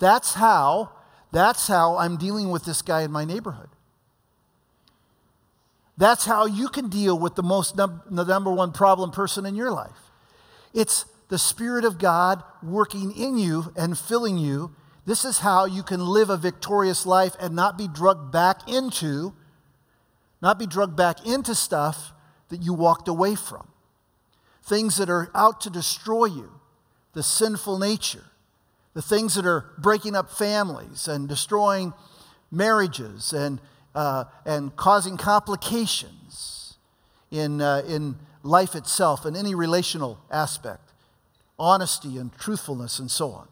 That's 0.00 0.34
how, 0.34 0.90
that's 1.30 1.68
how 1.68 1.96
I'm 1.96 2.16
dealing 2.16 2.50
with 2.50 2.64
this 2.64 2.82
guy 2.82 3.02
in 3.02 3.12
my 3.12 3.24
neighborhood. 3.24 3.68
That's 5.96 6.24
how 6.24 6.46
you 6.46 6.68
can 6.68 6.88
deal 6.88 7.16
with 7.16 7.36
the 7.36 7.44
most 7.44 7.76
num- 7.76 8.02
the 8.10 8.24
number 8.24 8.50
one 8.50 8.72
problem 8.72 9.12
person 9.12 9.46
in 9.46 9.54
your 9.54 9.70
life. 9.70 10.10
It's 10.74 11.04
the 11.28 11.38
Spirit 11.38 11.84
of 11.84 11.98
God 11.98 12.42
working 12.64 13.12
in 13.12 13.38
you 13.38 13.72
and 13.76 13.96
filling 13.96 14.38
you. 14.38 14.74
This 15.06 15.24
is 15.24 15.38
how 15.38 15.66
you 15.66 15.84
can 15.84 16.04
live 16.04 16.30
a 16.30 16.36
victorious 16.36 17.06
life 17.06 17.36
and 17.38 17.54
not 17.54 17.78
be 17.78 17.86
drugged 17.86 18.32
back 18.32 18.68
into 18.68 19.34
not 20.42 20.58
be 20.58 20.66
drugged 20.66 20.96
back 20.96 21.24
into 21.24 21.54
stuff 21.54 22.12
that 22.48 22.62
you 22.62 22.74
walked 22.74 23.08
away 23.08 23.34
from. 23.36 23.68
Things 24.62 24.96
that 24.96 25.08
are 25.08 25.30
out 25.34 25.60
to 25.62 25.70
destroy 25.70 26.26
you, 26.26 26.52
the 27.14 27.22
sinful 27.22 27.78
nature, 27.78 28.24
the 28.94 29.02
things 29.02 29.36
that 29.36 29.46
are 29.46 29.70
breaking 29.78 30.14
up 30.14 30.30
families 30.30 31.08
and 31.08 31.28
destroying 31.28 31.94
marriages 32.50 33.32
and, 33.32 33.60
uh, 33.94 34.24
and 34.44 34.76
causing 34.76 35.16
complications 35.16 36.76
in, 37.30 37.60
uh, 37.60 37.82
in 37.88 38.16
life 38.42 38.74
itself 38.74 39.24
and 39.24 39.36
any 39.36 39.54
relational 39.54 40.18
aspect, 40.30 40.92
honesty 41.58 42.18
and 42.18 42.32
truthfulness 42.34 42.98
and 42.98 43.10
so 43.10 43.30
on. 43.30 43.48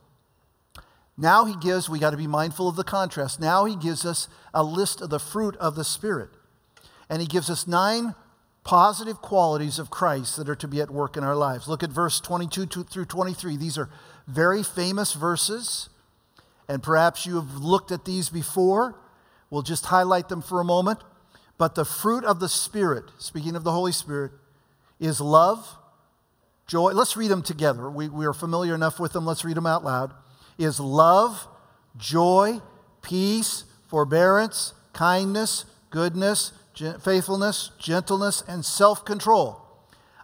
Now 1.16 1.44
he 1.44 1.54
gives, 1.56 1.88
we 1.88 1.98
got 1.98 2.10
to 2.10 2.16
be 2.16 2.26
mindful 2.26 2.68
of 2.68 2.76
the 2.76 2.84
contrast. 2.84 3.40
Now 3.40 3.64
he 3.64 3.76
gives 3.76 4.04
us 4.04 4.28
a 4.52 4.62
list 4.62 5.00
of 5.00 5.10
the 5.10 5.18
fruit 5.18 5.56
of 5.56 5.74
the 5.74 5.84
Spirit. 5.84 6.30
And 7.10 7.20
he 7.20 7.26
gives 7.26 7.50
us 7.50 7.66
nine 7.66 8.14
positive 8.62 9.20
qualities 9.20 9.78
of 9.80 9.90
Christ 9.90 10.36
that 10.36 10.48
are 10.48 10.54
to 10.54 10.68
be 10.68 10.80
at 10.80 10.90
work 10.90 11.16
in 11.16 11.24
our 11.24 11.34
lives. 11.34 11.66
Look 11.66 11.82
at 11.82 11.90
verse 11.90 12.20
22 12.20 12.66
through 12.84 13.04
23. 13.04 13.56
These 13.56 13.76
are 13.76 13.90
very 14.28 14.62
famous 14.62 15.14
verses, 15.14 15.88
and 16.68 16.82
perhaps 16.82 17.26
you 17.26 17.34
have 17.34 17.56
looked 17.56 17.90
at 17.90 18.04
these 18.04 18.28
before. 18.28 18.94
We'll 19.50 19.62
just 19.62 19.86
highlight 19.86 20.28
them 20.28 20.40
for 20.40 20.60
a 20.60 20.64
moment. 20.64 21.00
But 21.58 21.74
the 21.74 21.84
fruit 21.84 22.24
of 22.24 22.38
the 22.38 22.48
Spirit, 22.48 23.04
speaking 23.18 23.56
of 23.56 23.64
the 23.64 23.72
Holy 23.72 23.92
Spirit, 23.92 24.30
is 25.00 25.20
love, 25.20 25.76
joy. 26.66 26.92
Let's 26.92 27.16
read 27.16 27.30
them 27.30 27.42
together. 27.42 27.90
We, 27.90 28.08
we 28.08 28.24
are 28.24 28.32
familiar 28.32 28.74
enough 28.74 29.00
with 29.00 29.12
them. 29.12 29.26
Let's 29.26 29.44
read 29.44 29.56
them 29.56 29.66
out 29.66 29.84
loud. 29.84 30.14
Is 30.58 30.78
love, 30.78 31.48
joy, 31.96 32.60
peace, 33.02 33.64
forbearance, 33.88 34.74
kindness, 34.92 35.64
goodness 35.90 36.52
faithfulness, 37.00 37.70
gentleness, 37.78 38.42
and 38.46 38.64
self 38.64 39.04
control. 39.04 39.66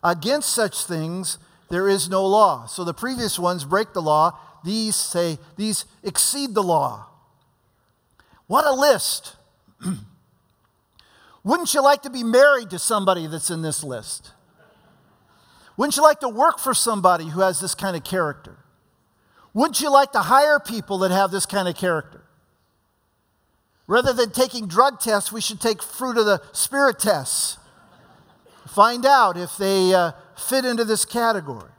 Against 0.03 0.51
such 0.51 0.85
things 0.85 1.38
there 1.69 1.88
is 1.88 2.09
no 2.09 2.25
law. 2.25 2.66
So 2.66 2.85
the 2.85 2.95
previous 2.95 3.38
ones 3.38 3.64
break 3.64 3.92
the 3.92 4.03
law. 4.03 4.38
These 4.64 4.97
say, 4.97 5.38
these 5.57 5.85
exceed 6.03 6.55
the 6.55 6.62
law. 6.62 7.07
What 8.47 8.66
a 8.66 8.73
list. 8.73 9.37
Wouldn't 11.45 11.75
you 11.75 11.83
like 11.83 12.03
to 12.03 12.11
be 12.11 12.25
married 12.25 12.71
to 12.71 12.79
somebody 12.79 13.27
that's 13.27 13.51
in 13.51 13.62
this 13.62 13.83
list? 13.85 14.33
Wouldn't 15.77 15.97
you 15.97 16.03
like 16.03 16.21
to 16.21 16.29
work 16.29 16.59
for 16.59 16.75
somebody 16.75 17.29
who 17.29 17.40
has 17.40 17.61
this 17.61 17.75
kind 17.75 17.97
of 17.97 18.03
character? 18.03 18.57
Wouldn't 19.53 19.81
you 19.81 19.90
like 19.90 20.12
to 20.12 20.21
hire 20.21 20.59
people 20.59 20.99
that 20.99 21.11
have 21.11 21.31
this 21.31 21.47
kind 21.47 21.69
of 21.69 21.77
character? 21.77 22.26
Rather 23.87 24.12
than 24.12 24.31
taking 24.31 24.66
drug 24.66 25.01
tests, 25.01 25.31
we 25.31 25.40
should 25.40 25.61
take 25.61 25.83
fruit 25.83 26.16
of 26.16 26.27
the 26.27 26.42
spirit 26.53 26.99
tests. 26.99 27.59
Find 28.68 29.07
out 29.07 29.37
if 29.37 29.57
they 29.57 29.94
uh, 29.94 30.12
fit 30.37 30.64
into 30.64 30.85
this 30.85 31.05
category. 31.05 31.70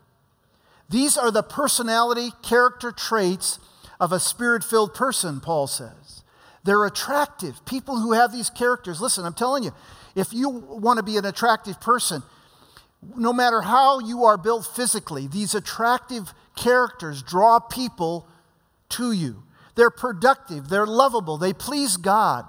These 0.90 1.18
are 1.18 1.32
the 1.32 1.44
personality, 1.44 2.32
character 2.42 2.92
traits 2.92 3.60
of 4.00 4.12
a 4.12 4.20
spirit 4.20 4.64
filled 4.64 4.94
person, 4.94 5.42
Paul 5.42 5.68
says. 5.68 6.24
They're 6.64 6.86
attractive. 6.86 7.66
People 7.66 8.00
who 8.00 8.14
have 8.14 8.32
these 8.32 8.50
characters, 8.50 9.02
listen, 9.02 9.26
I'm 9.26 9.34
telling 9.34 9.64
you, 9.64 9.74
if 10.16 10.34
you 10.34 10.50
want 10.50 10.98
to 10.98 11.04
be 11.04 11.18
an 11.18 11.26
attractive 11.26 11.80
person, 11.80 12.24
no 13.16 13.32
matter 13.32 13.62
how 13.62 14.00
you 14.00 14.26
are 14.26 14.38
built 14.38 14.66
physically, 14.66 15.28
these 15.28 15.54
attractive 15.54 16.34
characters 16.56 17.22
draw 17.22 17.60
people 17.60 18.28
to 18.90 19.12
you. 19.12 19.44
They're 19.78 19.92
productive, 19.92 20.70
they're 20.70 20.88
lovable, 20.88 21.38
they 21.38 21.54
please 21.54 21.98
God. 21.98 22.46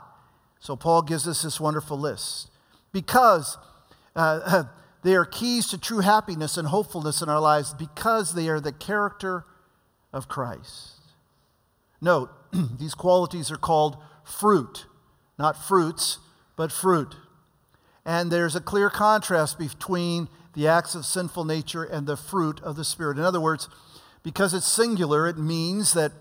So 0.61 0.77
Paul 0.77 1.03
gives 1.03 1.29
us 1.29 1.43
this 1.43 1.61
wonderful 1.61 1.99
list. 1.99 2.51
Because 2.91 3.59
uh, 4.17 4.65
they 5.03 5.15
are 5.15 5.27
keys 5.27 5.67
to 5.69 5.79
true 5.79 5.99
happiness 5.99 6.57
and 6.57 6.69
hopefulness 6.69 7.21
in 7.21 7.29
our 7.29 7.39
lives, 7.39 7.75
because 7.75 8.35
they 8.35 8.49
are 8.49 8.61
the 8.61 8.73
character 8.73 9.45
of 10.11 10.27
Christ. 10.27 11.03
Note, 12.01 12.31
these 12.79 12.95
qualities 12.95 13.51
are 13.51 13.59
called 13.59 13.99
fruit, 14.25 14.87
not 15.39 15.63
fruits, 15.63 16.21
but 16.57 16.73
fruit. 16.73 17.15
And 18.07 18.31
there's 18.31 18.57
a 18.57 18.61
clear 18.61 18.89
contrast 18.89 19.59
between 19.59 20.29
the 20.55 20.67
acts 20.67 20.95
of 20.95 21.05
sinful 21.05 21.45
nature 21.45 21.85
and 21.85 22.07
the 22.07 22.17
fruit 22.17 22.59
of 22.63 22.77
the 22.77 22.85
Spirit. 22.85 23.19
In 23.19 23.25
other 23.25 23.41
words, 23.41 23.69
because 24.23 24.55
it's 24.55 24.67
singular, 24.67 25.29
it 25.29 25.37
means 25.37 25.93
that 25.93 26.13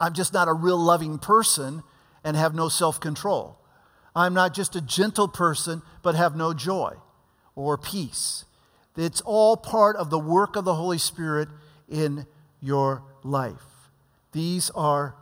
I'm 0.00 0.14
just 0.14 0.32
not 0.32 0.48
a 0.48 0.52
real 0.52 0.78
loving 0.78 1.18
person 1.18 1.82
and 2.24 2.36
have 2.36 2.54
no 2.54 2.68
self 2.68 3.00
control. 3.00 3.58
I'm 4.14 4.34
not 4.34 4.54
just 4.54 4.74
a 4.74 4.80
gentle 4.80 5.28
person, 5.28 5.82
but 6.02 6.14
have 6.14 6.36
no 6.36 6.52
joy 6.52 6.94
or 7.54 7.78
peace. 7.78 8.44
It's 8.96 9.20
all 9.20 9.56
part 9.56 9.96
of 9.96 10.10
the 10.10 10.18
work 10.18 10.56
of 10.56 10.64
the 10.64 10.74
Holy 10.74 10.98
Spirit 10.98 11.48
in 11.88 12.26
your 12.60 13.02
life. 13.22 13.90
These 14.32 14.70
are 14.70 15.14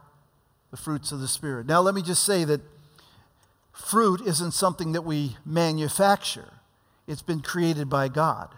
the 0.71 0.77
fruits 0.77 1.13
of 1.13 1.21
the 1.21 1.29
Spirit. 1.29 1.67
Now, 1.67 1.81
let 1.81 1.95
me 1.95 2.03
just 2.03 2.25
say 2.25 2.45
that 2.45 2.63
fruit 3.73 4.23
isn't 4.23 4.53
something 4.53 4.93
that 4.93 5.03
we 5.03 5.37
manufacture, 5.45 6.55
it's 7.07 7.23
been 7.23 7.41
created 7.41 7.89
by 7.89 8.09
God. 8.09 8.55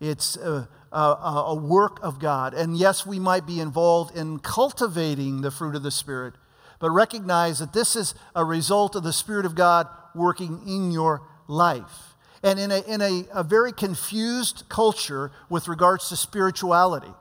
It's 0.00 0.36
a, 0.36 0.68
a, 0.92 1.44
a, 1.48 1.54
work 1.54 1.98
of 2.02 2.18
God. 2.18 2.54
And 2.54 2.76
yes, 2.76 3.04
we 3.04 3.18
might 3.18 3.46
be 3.46 3.60
involved 3.60 4.16
in 4.16 4.38
cultivating 4.38 5.40
the 5.40 5.50
fruit 5.50 5.74
of 5.74 5.82
the 5.82 5.90
Spirit, 5.90 6.34
but 6.78 6.90
recognize 6.90 7.58
that 7.58 7.72
this 7.72 7.94
is 7.94 8.14
a 8.34 8.44
result 8.44 8.96
of 8.96 9.02
the 9.02 9.12
Spirit 9.12 9.44
of 9.44 9.54
God 9.54 9.86
working 10.14 10.62
in 10.66 10.90
your 10.90 11.22
life. 11.46 12.14
And 12.42 12.58
in 12.58 12.70
a, 12.70 12.80
in 12.80 13.00
a, 13.00 13.24
a 13.32 13.42
very 13.42 13.72
confused 13.72 14.64
culture 14.68 15.30
with 15.50 15.68
regards 15.68 16.08
to 16.08 16.16
spirituality, 16.16 17.12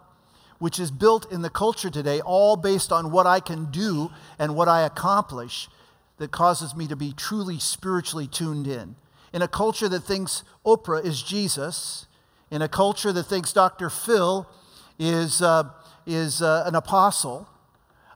which 0.59 0.79
is 0.79 0.91
built 0.91 1.31
in 1.31 1.41
the 1.41 1.49
culture 1.49 1.89
today, 1.89 2.21
all 2.21 2.55
based 2.55 2.91
on 2.91 3.11
what 3.11 3.27
I 3.27 3.39
can 3.39 3.71
do 3.71 4.11
and 4.39 4.55
what 4.55 4.67
I 4.67 4.81
accomplish, 4.81 5.69
that 6.17 6.31
causes 6.31 6.75
me 6.75 6.87
to 6.87 6.95
be 6.95 7.13
truly 7.13 7.59
spiritually 7.59 8.27
tuned 8.27 8.67
in. 8.67 8.95
In 9.33 9.41
a 9.41 9.47
culture 9.47 9.89
that 9.89 10.01
thinks 10.01 10.43
Oprah 10.65 11.03
is 11.03 11.21
Jesus, 11.21 12.06
in 12.51 12.61
a 12.61 12.67
culture 12.67 13.11
that 13.11 13.23
thinks 13.23 13.53
Dr. 13.53 13.89
Phil 13.89 14.47
is, 14.99 15.41
uh, 15.41 15.69
is 16.05 16.41
uh, 16.41 16.63
an 16.65 16.75
apostle, 16.75 17.47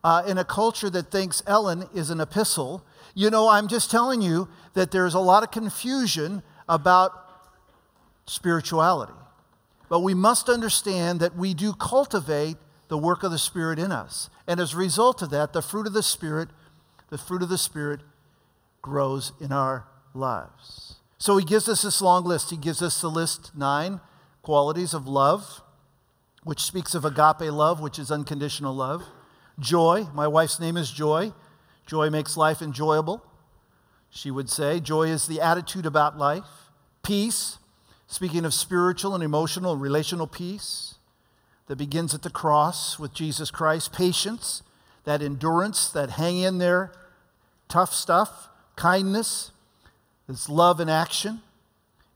uh, 0.03 0.23
in 0.25 0.37
a 0.37 0.45
culture 0.45 0.89
that 0.89 1.11
thinks 1.11 1.43
Ellen 1.45 1.87
is 1.93 2.09
an 2.09 2.19
epistle, 2.19 2.83
you 3.13 3.29
know, 3.29 3.49
I'm 3.49 3.67
just 3.67 3.91
telling 3.91 4.21
you 4.21 4.47
that 4.73 4.91
there's 4.91 5.13
a 5.13 5.19
lot 5.19 5.43
of 5.43 5.51
confusion 5.51 6.43
about 6.67 7.11
spirituality. 8.25 9.13
But 9.89 9.99
we 9.99 10.13
must 10.13 10.47
understand 10.47 11.19
that 11.19 11.35
we 11.35 11.53
do 11.53 11.73
cultivate 11.73 12.57
the 12.87 12.97
work 12.97 13.23
of 13.23 13.31
the 13.31 13.37
Spirit 13.37 13.77
in 13.77 13.91
us. 13.91 14.29
And 14.47 14.59
as 14.59 14.73
a 14.73 14.77
result 14.77 15.21
of 15.21 15.29
that, 15.31 15.53
the 15.53 15.61
fruit 15.61 15.85
of 15.85 15.93
the 15.93 16.03
Spirit, 16.03 16.49
the 17.09 17.17
fruit 17.17 17.43
of 17.43 17.49
the 17.49 17.57
Spirit 17.57 17.99
grows 18.81 19.33
in 19.39 19.51
our 19.51 19.85
lives. 20.13 20.95
So 21.17 21.37
he 21.37 21.45
gives 21.45 21.69
us 21.69 21.83
this 21.83 22.01
long 22.01 22.23
list. 22.23 22.49
He 22.49 22.57
gives 22.57 22.81
us 22.81 22.99
the 23.01 23.09
list 23.09 23.51
nine 23.55 23.99
qualities 24.41 24.93
of 24.93 25.07
love, 25.07 25.61
which 26.43 26.61
speaks 26.61 26.95
of 26.95 27.05
agape 27.05 27.51
love, 27.51 27.79
which 27.79 27.99
is 27.99 28.11
unconditional 28.11 28.75
love. 28.75 29.03
Joy, 29.59 30.07
my 30.13 30.27
wife's 30.27 30.59
name 30.59 30.77
is 30.77 30.91
Joy. 30.91 31.33
Joy 31.85 32.09
makes 32.09 32.37
life 32.37 32.61
enjoyable, 32.61 33.23
she 34.09 34.31
would 34.31 34.49
say. 34.49 34.79
Joy 34.79 35.09
is 35.09 35.27
the 35.27 35.41
attitude 35.41 35.85
about 35.85 36.17
life. 36.17 36.69
Peace, 37.03 37.57
speaking 38.07 38.45
of 38.45 38.53
spiritual 38.53 39.13
and 39.13 39.23
emotional 39.23 39.77
relational 39.77 40.27
peace 40.27 40.95
that 41.67 41.77
begins 41.77 42.13
at 42.13 42.21
the 42.21 42.29
cross 42.29 42.97
with 42.97 43.13
Jesus 43.13 43.51
Christ. 43.51 43.93
Patience, 43.93 44.63
that 45.03 45.21
endurance, 45.21 45.89
that 45.89 46.11
hang 46.11 46.37
in 46.39 46.57
there, 46.57 46.91
tough 47.67 47.93
stuff. 47.93 48.49
Kindness, 48.75 49.51
it's 50.27 50.49
love 50.49 50.79
in 50.79 50.89
action. 50.89 51.41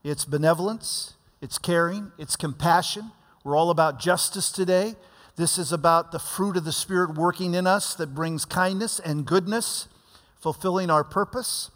It's 0.02 0.24
benevolence. 0.24 1.15
It's 1.40 1.58
caring, 1.58 2.12
it's 2.18 2.36
compassion. 2.36 3.10
We're 3.44 3.56
all 3.56 3.70
about 3.70 4.00
justice 4.00 4.50
today. 4.50 4.94
This 5.36 5.58
is 5.58 5.70
about 5.70 6.12
the 6.12 6.18
fruit 6.18 6.56
of 6.56 6.64
the 6.64 6.72
Spirit 6.72 7.14
working 7.14 7.54
in 7.54 7.66
us 7.66 7.94
that 7.94 8.14
brings 8.14 8.44
kindness 8.46 8.98
and 8.98 9.26
goodness, 9.26 9.86
fulfilling 10.40 10.90
our 10.90 11.04
purpose. 11.04 11.70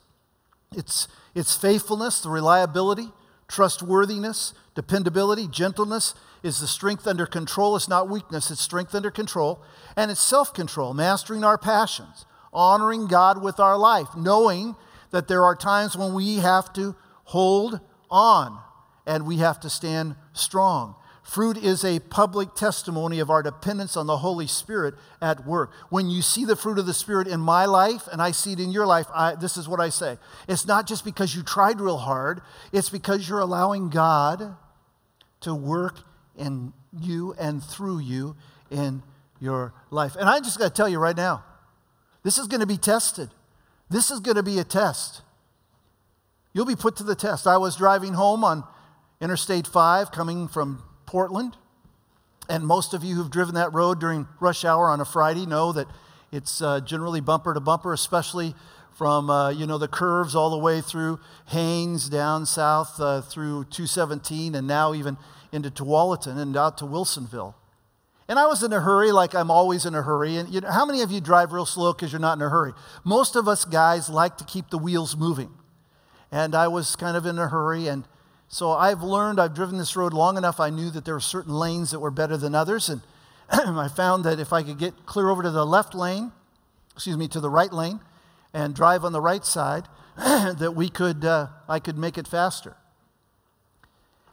It's, 0.75 1.09
it's 1.35 1.55
faithfulness, 1.55 2.23
the 2.23 2.31
reliability, 2.31 3.13
trustworthiness, 3.49 4.55
dependability, 4.75 5.47
gentleness 5.47 6.15
is 6.43 6.61
the 6.61 6.67
strength 6.67 7.07
under 7.07 7.27
control. 7.27 7.77
It's 7.77 7.89
not 7.89 8.09
weakness, 8.09 8.51
it's 8.51 8.63
strength 8.63 8.95
under 8.95 9.11
control. 9.11 9.63
And 9.95 10.11
it's 10.11 10.23
self 10.23 10.55
control, 10.55 10.95
mastering 10.95 11.45
our 11.45 11.59
passions, 11.59 12.25
honoring 12.53 13.09
God 13.09 13.43
with 13.43 13.61
our 13.61 13.77
life, 13.77 14.09
knowing 14.17 14.75
that 15.11 15.29
there 15.29 15.45
are 15.45 15.55
times 15.55 15.97
when 15.97 16.15
we 16.15 16.37
have 16.37 16.73
to 16.73 16.97
hold 17.25 17.81
on 18.11 18.59
and 19.07 19.27
we 19.27 19.39
have 19.39 19.61
to 19.61 19.71
stand 19.71 20.17
strong. 20.33 20.95
Fruit 21.23 21.57
is 21.57 21.85
a 21.85 22.01
public 22.01 22.55
testimony 22.55 23.21
of 23.21 23.31
our 23.31 23.43
dependence 23.43 23.97
on 23.97 24.07
the 24.07 24.17
Holy 24.17 24.47
Spirit 24.47 24.95
at 25.23 25.47
work. 25.47 25.71
When 25.89 26.09
you 26.09 26.23
see 26.23 26.45
the 26.45 26.57
fruit 26.57 26.79
of 26.79 26.87
the 26.87 26.95
Spirit 26.95 27.29
in 27.29 27.39
my 27.39 27.67
life 27.67 28.09
and 28.11 28.21
I 28.21 28.33
see 28.33 28.53
it 28.53 28.61
in 28.61 28.73
your 28.73 28.87
life, 28.87 29.07
I, 29.15 29.37
this 29.37 29.57
is 29.57 29.69
what 29.69 29.81
I 29.81 29.91
say. 29.91 30.19
It's 30.49 30.67
not 30.67 30.89
just 30.89 31.05
because 31.05 31.35
you 31.35 31.43
tried 31.43 31.81
real 31.81 31.99
hard, 31.99 32.41
it's 32.73 32.91
because 32.91 33.29
you're 33.29 33.39
allowing 33.39 33.91
God 33.91 34.57
to 35.43 35.55
work 35.55 35.99
in 36.37 36.73
you 36.99 37.35
and 37.39 37.63
through 37.63 38.01
you 38.01 38.35
in 38.71 39.03
your 39.39 39.73
life. 39.91 40.17
And 40.17 40.29
I 40.29 40.41
just 40.41 40.59
got 40.59 40.69
to 40.69 40.75
tell 40.75 40.89
you 40.89 40.99
right 40.99 41.17
now 41.17 41.45
this 42.23 42.39
is 42.39 42.47
going 42.49 42.61
to 42.61 42.67
be 42.67 42.77
tested. 42.77 43.31
This 43.89 44.11
is 44.11 44.21
going 44.21 44.37
to 44.37 44.43
be 44.43 44.59
a 44.59 44.65
test. 44.65 45.23
You'll 46.53 46.67
be 46.67 46.77
put 46.77 46.97
to 46.97 47.05
the 47.05 47.15
test. 47.15 47.47
I 47.47 47.57
was 47.57 47.77
driving 47.77 48.15
home 48.15 48.43
on 48.43 48.65
Interstate 49.21 49.67
5 49.67 50.11
coming 50.13 50.49
from 50.49 50.83
Portland. 51.05 51.57
And 52.49 52.67
most 52.67 52.95
of 52.95 53.05
you 53.05 53.17
who've 53.17 53.31
driven 53.31 53.55
that 53.55 53.73
road 53.73 54.01
during 54.01 54.27
rush 54.41 54.65
hour 54.65 54.89
on 54.89 55.01
a 55.01 55.05
Friday 55.05 55.47
know 55.47 55.73
that 55.73 55.87
it's 56.33 56.63
uh, 56.63 56.81
generally 56.81 57.21
bumper 57.21 57.53
to 57.53 57.61
bumper, 57.61 57.93
especially 57.93 58.55
from 58.93 59.31
uh, 59.31 59.51
you 59.51 59.67
know 59.67 59.79
the 59.79 59.89
curves 59.89 60.35
all 60.35 60.51
the 60.51 60.59
way 60.59 60.81
through 60.81 61.21
Haines 61.47 62.09
down 62.09 62.47
south 62.47 63.01
uh, 63.01 63.21
through 63.21 63.65
217 63.65 64.55
and 64.55 64.67
now 64.67 64.95
even 64.95 65.17
into 65.53 65.71
Tualatin 65.71 66.39
and 66.39 66.57
out 66.57 66.79
to 66.79 66.85
Wilsonville. 66.85 67.55
And 68.29 68.39
I 68.39 68.47
was 68.47 68.63
in 68.63 68.73
a 68.73 68.81
hurry, 68.81 69.11
like 69.11 69.35
I'm 69.35 69.51
always 69.51 69.85
in 69.85 69.95
a 69.95 70.03
hurry. 70.03 70.37
And 70.37 70.49
you 70.49 70.61
know, 70.61 70.71
how 70.71 70.87
many 70.87 71.03
of 71.03 71.11
you 71.11 71.21
drive 71.21 71.53
real 71.53 71.67
slow 71.67 71.93
because 71.93 72.13
you're 72.13 72.21
not 72.21 72.39
in 72.39 72.43
a 72.43 72.49
hurry? 72.49 72.73
Most 73.05 73.37
of 73.37 73.49
us 73.49 73.65
guys 73.65 74.09
like 74.09 74.39
to 74.39 74.45
keep 74.45 74.71
the 74.71 74.79
wheels 74.79 75.17
moving. 75.17 75.51
And 76.31 76.55
I 76.55 76.69
was 76.69 76.95
kind 76.95 77.17
of 77.17 77.27
in 77.27 77.39
a 77.39 77.49
hurry, 77.49 77.89
and 77.89 78.05
so 78.53 78.73
I've 78.73 79.01
learned, 79.01 79.41
I've 79.41 79.55
driven 79.55 79.79
this 79.79 79.95
road 79.95 80.13
long 80.13 80.37
enough, 80.37 80.59
I 80.59 80.71
knew 80.71 80.91
that 80.91 81.05
there 81.05 81.15
were 81.15 81.21
certain 81.21 81.55
lanes 81.55 81.93
that 81.93 82.01
were 82.01 82.11
better 82.11 82.37
than 82.37 82.53
others. 82.53 82.89
And 82.89 83.01
I 83.51 83.87
found 83.87 84.25
that 84.25 84.41
if 84.41 84.53
I 84.53 84.65
could 84.65 84.77
get 84.77 85.07
clear 85.07 85.31
over 85.31 85.45
to 85.45 85.53
the 85.53 85.65
left 85.65 85.95
lane, 85.95 86.33
excuse 86.93 87.17
me, 87.17 87.29
to 87.29 87.39
the 87.39 87.49
right 87.49 87.73
lane, 87.73 88.01
and 88.53 88.75
drive 88.75 89.05
on 89.05 89.13
the 89.13 89.21
right 89.21 89.45
side, 89.45 89.85
that 90.17 90.73
we 90.75 90.89
could, 90.89 91.25
uh, 91.25 91.47
I 91.69 91.79
could 91.79 91.97
make 91.97 92.19
it 92.19 92.27
faster. 92.27 92.77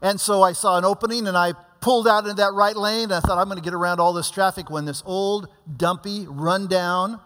And 0.01 0.19
so 0.19 0.41
I 0.41 0.53
saw 0.53 0.79
an 0.79 0.83
opening 0.83 1.27
and 1.27 1.37
I 1.37 1.53
pulled 1.79 2.07
out 2.07 2.23
into 2.23 2.37
that 2.37 2.53
right 2.53 2.75
lane. 2.75 3.03
And 3.03 3.13
I 3.13 3.19
thought, 3.19 3.37
I'm 3.37 3.45
going 3.45 3.59
to 3.59 3.63
get 3.63 3.75
around 3.75 3.99
all 3.99 4.13
this 4.13 4.31
traffic 4.31 4.71
when 4.71 4.85
this 4.85 5.03
old, 5.05 5.47
dumpy, 5.77 6.25
rundown 6.27 7.19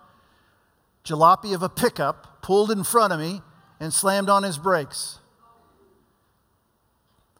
jalopy 1.05 1.55
of 1.55 1.63
a 1.63 1.69
pickup 1.69 2.41
pulled 2.43 2.69
in 2.69 2.83
front 2.83 3.13
of 3.13 3.19
me 3.19 3.41
and 3.79 3.93
slammed 3.93 4.29
on 4.29 4.43
his 4.43 4.57
brakes. 4.57 5.20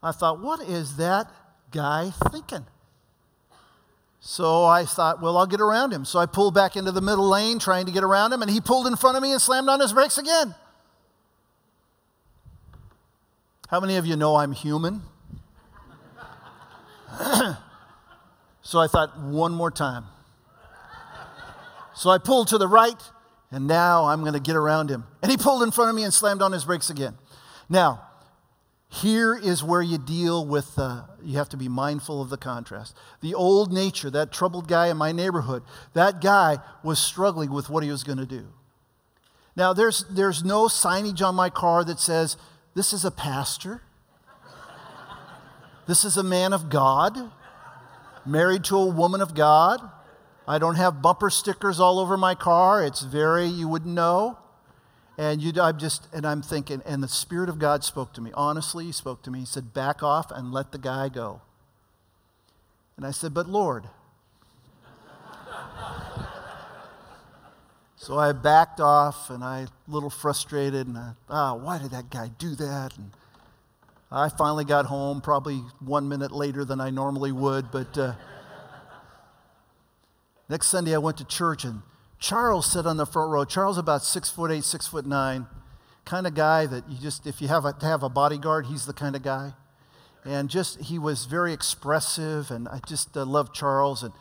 I 0.04 0.12
thought, 0.12 0.40
what 0.40 0.62
is 0.62 0.98
that 0.98 1.32
guy 1.72 2.12
thinking? 2.32 2.66
So 4.20 4.66
I 4.66 4.86
thought, 4.86 5.22
well, 5.22 5.36
I'll 5.38 5.48
get 5.48 5.62
around 5.62 5.92
him. 5.92 6.06
So 6.06 6.20
I 6.20 6.28
pulled 6.28 6.54
back 6.54 6.76
into 6.76 6.92
the 6.92 7.02
middle 7.02 7.28
lane 7.28 7.58
trying 7.58 7.88
to 7.88 7.92
get 7.92 8.04
around 8.04 8.32
him, 8.32 8.42
and 8.42 8.52
he 8.52 8.62
pulled 8.62 8.88
in 8.88 8.96
front 8.96 9.18
of 9.18 9.24
me 9.24 9.32
and 9.32 9.42
slammed 9.42 9.68
on 9.68 9.80
his 9.80 9.94
brakes 9.94 10.18
again. 10.18 10.54
How 13.68 13.80
many 13.80 13.96
of 13.96 14.06
you 14.06 14.16
know 14.16 14.36
I'm 14.36 14.52
human? 14.52 15.02
so 18.62 18.80
I 18.80 18.88
thought, 18.88 19.20
one 19.20 19.54
more 19.54 19.72
time. 19.72 20.06
So 21.96 22.10
I 22.10 22.18
pulled 22.20 22.50
to 22.50 22.58
the 22.58 22.68
right, 22.68 23.02
and 23.50 23.68
now 23.68 24.06
I'm 24.06 24.22
going 24.22 24.34
to 24.34 24.40
get 24.40 24.56
around 24.56 24.90
him. 24.90 25.06
And 25.22 25.32
he 25.32 25.38
pulled 25.38 25.64
in 25.64 25.72
front 25.72 25.90
of 25.90 25.96
me 25.96 26.04
and 26.04 26.14
slammed 26.14 26.42
on 26.42 26.52
his 26.52 26.66
brakes 26.66 26.90
again. 26.90 27.16
Now, 27.70 28.02
here 28.94 29.34
is 29.34 29.64
where 29.64 29.82
you 29.82 29.98
deal 29.98 30.46
with, 30.46 30.78
uh, 30.78 31.04
you 31.24 31.38
have 31.38 31.48
to 31.50 31.58
be 31.58 31.70
mindful 31.70 32.22
of 32.22 32.30
the 32.30 32.36
contrast. 32.36 32.94
The 33.22 33.34
old 33.34 33.72
nature, 33.72 34.10
that 34.10 34.34
troubled 34.34 34.68
guy 34.68 34.88
in 34.88 34.98
my 34.98 35.14
neighborhood, 35.14 35.64
that 35.94 36.20
guy 36.20 36.58
was 36.84 37.00
struggling 37.00 37.52
with 37.52 37.70
what 37.70 37.84
he 37.84 37.90
was 37.90 38.04
going 38.04 38.18
to 38.18 38.26
do. 38.26 38.50
Now, 39.56 39.72
there's, 39.72 40.04
there's 40.10 40.44
no 40.44 40.66
signage 40.66 41.26
on 41.26 41.36
my 41.36 41.50
car 41.50 41.86
that 41.86 42.02
says, 42.02 42.36
this 42.76 42.92
is 42.92 43.06
a 43.06 43.12
pastor, 43.12 43.82
this 45.88 46.04
is 46.04 46.18
a 46.18 46.24
man 46.24 46.52
of 46.52 46.70
God, 46.70 47.32
married 48.26 48.66
to 48.66 48.76
a 48.76 48.86
woman 48.86 49.22
of 49.22 49.34
God. 49.34 49.80
I 50.46 50.60
don't 50.60 50.76
have 50.76 51.02
bumper 51.02 51.30
stickers 51.30 51.80
all 51.80 51.98
over 51.98 52.18
my 52.18 52.36
car. 52.36 52.84
It's 52.84 53.04
very, 53.04 53.46
you 53.46 53.70
wouldn't 53.70 53.96
know. 53.96 54.38
And 55.22 55.40
you, 55.40 55.54
I'm 55.62 55.78
just, 55.78 56.08
and 56.12 56.26
I'm 56.26 56.42
thinking, 56.42 56.82
and 56.84 57.04
the 57.04 57.08
Spirit 57.08 57.48
of 57.48 57.60
God 57.60 57.84
spoke 57.84 58.12
to 58.14 58.22
me. 58.22 58.32
Honestly, 58.34 58.86
He 58.86 58.92
spoke 58.92 59.22
to 59.22 59.30
me. 59.30 59.42
He 59.42 59.46
said, 59.46 59.72
back 59.72 60.02
off 60.02 60.32
and 60.32 60.52
let 60.52 60.72
the 60.72 60.80
guy 60.80 61.10
go. 61.10 61.42
And 62.98 63.06
I 63.06 63.12
said, 63.12 63.32
but 63.32 63.48
Lord. 63.48 63.88
so 67.98 68.18
I 68.18 68.32
backed 68.32 68.80
off 68.80 69.30
and 69.30 69.44
I, 69.44 69.60
a 69.60 69.68
little 69.88 70.10
frustrated, 70.10 70.88
and 70.88 70.98
I, 70.98 71.12
ah, 71.30 71.54
why 71.54 71.78
did 71.78 71.92
that 71.92 72.10
guy 72.10 72.32
do 72.40 72.56
that? 72.56 72.98
And 72.98 73.12
I 74.12 74.28
finally 74.30 74.66
got 74.66 74.88
home, 74.88 75.22
probably 75.22 75.58
one 75.82 76.10
minute 76.10 76.32
later 76.32 76.66
than 76.66 76.82
I 76.82 76.90
normally 76.90 77.32
would, 77.32 77.70
but. 77.72 77.96
Uh, 77.96 78.14
Next 80.50 80.68
Sunday, 80.68 80.94
I 80.94 80.98
went 80.98 81.16
to 81.20 81.24
church 81.24 81.64
and 81.64 81.82
Charles 82.22 82.72
sat 82.72 82.86
on 82.86 82.98
the 82.98 83.06
front 83.06 83.32
row. 83.32 83.44
Charles, 83.44 83.80
about 83.80 84.04
six 84.04 84.30
foot 84.30 84.52
eight, 84.52 84.64
six 84.64 84.88
foot 84.88 85.08
nine, 85.08 85.48
kind 86.06 86.28
of 86.28 86.36
guy 86.36 86.68
that 86.68 86.88
you 86.88 86.98
just, 87.00 87.26
if 87.26 87.42
you 87.42 87.48
have 87.48 87.66
a, 87.66 87.74
to 87.74 87.86
have 87.88 88.04
a 88.04 88.10
bodyguard, 88.10 88.68
he's 88.68 88.86
the 88.86 88.94
kind 88.94 89.16
of 89.16 89.24
guy. 89.24 89.54
And 90.24 90.48
just, 90.48 90.82
he 90.82 91.00
was 91.00 91.26
very 91.26 91.52
expressive, 91.52 92.52
and 92.52 92.68
I 92.68 92.80
just 92.88 93.18
uh, 93.18 93.26
loved 93.26 93.56
Charles. 93.56 94.04
And 94.04 94.14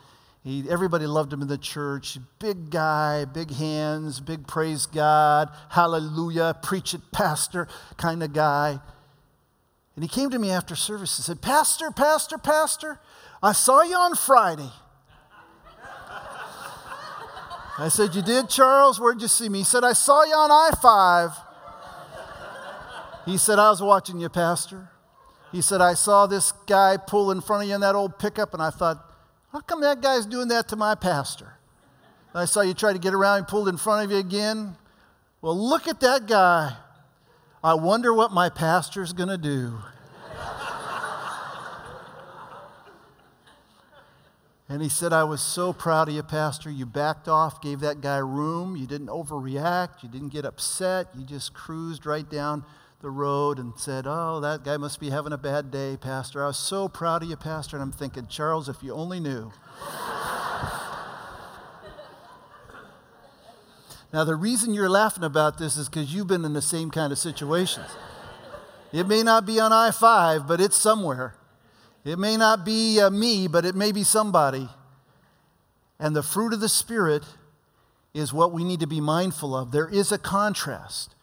he, 0.43 0.67
everybody 0.67 1.05
loved 1.05 1.31
him 1.31 1.43
in 1.43 1.47
the 1.47 1.59
church. 1.59 2.17
Big 2.39 2.71
guy, 2.71 3.25
big 3.25 3.51
hands, 3.51 4.19
big 4.19 4.47
praise 4.47 4.87
God, 4.87 5.49
hallelujah, 5.69 6.57
preach 6.63 6.95
it, 6.95 7.01
pastor 7.11 7.67
kind 7.97 8.23
of 8.23 8.33
guy. 8.33 8.79
And 9.95 10.03
he 10.03 10.09
came 10.09 10.31
to 10.31 10.39
me 10.39 10.49
after 10.49 10.75
service 10.75 11.19
and 11.19 11.25
said, 11.25 11.39
Pastor, 11.39 11.91
Pastor, 11.91 12.39
Pastor, 12.39 12.99
I 13.43 13.51
saw 13.51 13.83
you 13.83 13.95
on 13.95 14.15
Friday. 14.15 14.71
I 17.81 17.87
said, 17.87 18.13
You 18.13 18.21
did, 18.21 18.47
Charles? 18.47 18.99
Where'd 18.99 19.23
you 19.23 19.27
see 19.27 19.49
me? 19.49 19.59
He 19.59 19.63
said, 19.63 19.83
I 19.83 19.93
saw 19.93 20.23
you 20.23 20.35
on 20.35 20.51
I 20.51 20.69
5. 20.79 21.31
He 23.25 23.37
said, 23.39 23.57
I 23.57 23.71
was 23.71 23.81
watching 23.81 24.19
you, 24.19 24.29
Pastor. 24.29 24.89
He 25.51 25.61
said, 25.61 25.81
I 25.81 25.95
saw 25.95 26.27
this 26.27 26.51
guy 26.67 26.97
pull 26.97 27.31
in 27.31 27.41
front 27.41 27.63
of 27.63 27.69
you 27.69 27.75
in 27.75 27.81
that 27.81 27.95
old 27.95 28.19
pickup, 28.19 28.53
and 28.53 28.61
I 28.61 28.69
thought, 28.69 29.03
How 29.51 29.61
come 29.61 29.81
that 29.81 29.99
guy's 29.99 30.27
doing 30.27 30.47
that 30.49 30.67
to 30.67 30.75
my 30.75 30.93
pastor? 30.93 31.55
And 32.33 32.41
I 32.43 32.45
saw 32.45 32.61
you 32.61 32.75
try 32.75 32.93
to 32.93 32.99
get 32.99 33.15
around, 33.15 33.39
he 33.39 33.45
pulled 33.49 33.67
in 33.67 33.77
front 33.77 34.05
of 34.05 34.11
you 34.11 34.17
again. 34.17 34.75
Well, 35.41 35.57
look 35.57 35.87
at 35.87 36.01
that 36.01 36.27
guy. 36.27 36.75
I 37.63 37.73
wonder 37.73 38.13
what 38.13 38.31
my 38.31 38.49
pastor's 38.49 39.11
going 39.11 39.29
to 39.29 39.39
do. 39.39 39.79
And 44.71 44.81
he 44.81 44.87
said, 44.87 45.11
I 45.11 45.25
was 45.25 45.41
so 45.41 45.73
proud 45.73 46.07
of 46.07 46.15
you, 46.15 46.23
Pastor. 46.23 46.71
You 46.71 46.85
backed 46.85 47.27
off, 47.27 47.61
gave 47.61 47.81
that 47.81 47.99
guy 47.99 48.19
room. 48.19 48.77
You 48.77 48.87
didn't 48.87 49.09
overreact. 49.09 50.01
You 50.01 50.07
didn't 50.07 50.29
get 50.29 50.45
upset. 50.45 51.07
You 51.13 51.25
just 51.25 51.53
cruised 51.53 52.05
right 52.05 52.29
down 52.29 52.63
the 53.01 53.09
road 53.09 53.59
and 53.59 53.77
said, 53.77 54.05
Oh, 54.07 54.39
that 54.39 54.63
guy 54.63 54.77
must 54.77 55.01
be 55.01 55.09
having 55.09 55.33
a 55.33 55.37
bad 55.37 55.71
day, 55.71 55.97
Pastor. 55.99 56.41
I 56.41 56.47
was 56.47 56.57
so 56.57 56.87
proud 56.87 57.21
of 57.21 57.29
you, 57.29 57.35
Pastor. 57.35 57.75
And 57.75 57.83
I'm 57.83 57.91
thinking, 57.91 58.27
Charles, 58.27 58.69
if 58.69 58.81
you 58.81 58.93
only 58.93 59.19
knew. 59.19 59.51
now, 64.13 64.23
the 64.23 64.37
reason 64.37 64.73
you're 64.73 64.87
laughing 64.87 65.25
about 65.25 65.57
this 65.57 65.75
is 65.75 65.89
because 65.89 66.15
you've 66.15 66.27
been 66.27 66.45
in 66.45 66.53
the 66.53 66.61
same 66.61 66.91
kind 66.91 67.11
of 67.11 67.19
situations. 67.19 67.89
It 68.93 69.05
may 69.05 69.21
not 69.21 69.45
be 69.45 69.59
on 69.59 69.73
I 69.73 69.91
5, 69.91 70.47
but 70.47 70.61
it's 70.61 70.77
somewhere. 70.77 71.35
It 72.03 72.17
may 72.17 72.35
not 72.35 72.65
be 72.65 72.99
uh, 72.99 73.09
me, 73.09 73.47
but 73.47 73.65
it 73.65 73.75
may 73.75 73.91
be 73.91 74.03
somebody. 74.03 74.67
And 75.99 76.15
the 76.15 76.23
fruit 76.23 76.53
of 76.53 76.59
the 76.59 76.69
Spirit 76.69 77.23
is 78.13 78.33
what 78.33 78.51
we 78.51 78.63
need 78.63 78.79
to 78.79 78.87
be 78.87 78.99
mindful 78.99 79.55
of. 79.55 79.71
There 79.71 79.87
is 79.87 80.11
a 80.11 80.17
contrast. 80.17 81.15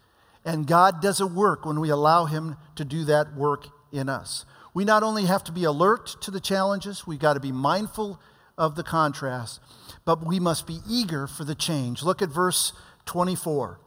And 0.45 0.67
God 0.67 1.03
does 1.03 1.21
a 1.21 1.27
work 1.27 1.67
when 1.67 1.81
we 1.81 1.91
allow 1.91 2.27
Him 2.27 2.57
to 2.77 2.85
do 2.85 3.05
that 3.05 3.35
work 3.35 3.67
in 3.93 4.09
us. 4.09 4.45
We 4.73 4.85
not 4.85 5.03
only 5.03 5.25
have 5.25 5.43
to 5.45 5.53
be 5.53 5.65
alert 5.65 6.17
to 6.21 6.31
the 6.31 6.41
challenges, 6.41 7.07
we've 7.07 7.19
got 7.19 7.35
to 7.35 7.41
be 7.41 7.53
mindful 7.53 8.21
of 8.57 8.77
the 8.77 8.85
contrast, 8.85 9.61
but 10.05 10.25
we 10.25 10.39
must 10.39 10.67
be 10.67 10.79
eager 10.89 11.27
for 11.27 11.45
the 11.45 11.55
change. 11.55 12.03
Look 12.03 12.23
at 12.23 12.29
verse 12.29 12.73
24. 13.07 13.81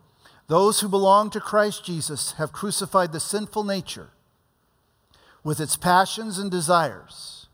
Those 0.47 0.81
who 0.81 0.89
belong 0.89 1.29
to 1.29 1.39
Christ 1.39 1.85
Jesus 1.85 2.33
have 2.33 2.51
crucified 2.51 3.13
the 3.13 3.19
sinful 3.21 3.63
nature 3.63 4.09
with 5.43 5.59
its 5.59 5.75
passions 5.75 6.37
and 6.37 6.51
desires. 6.51 7.47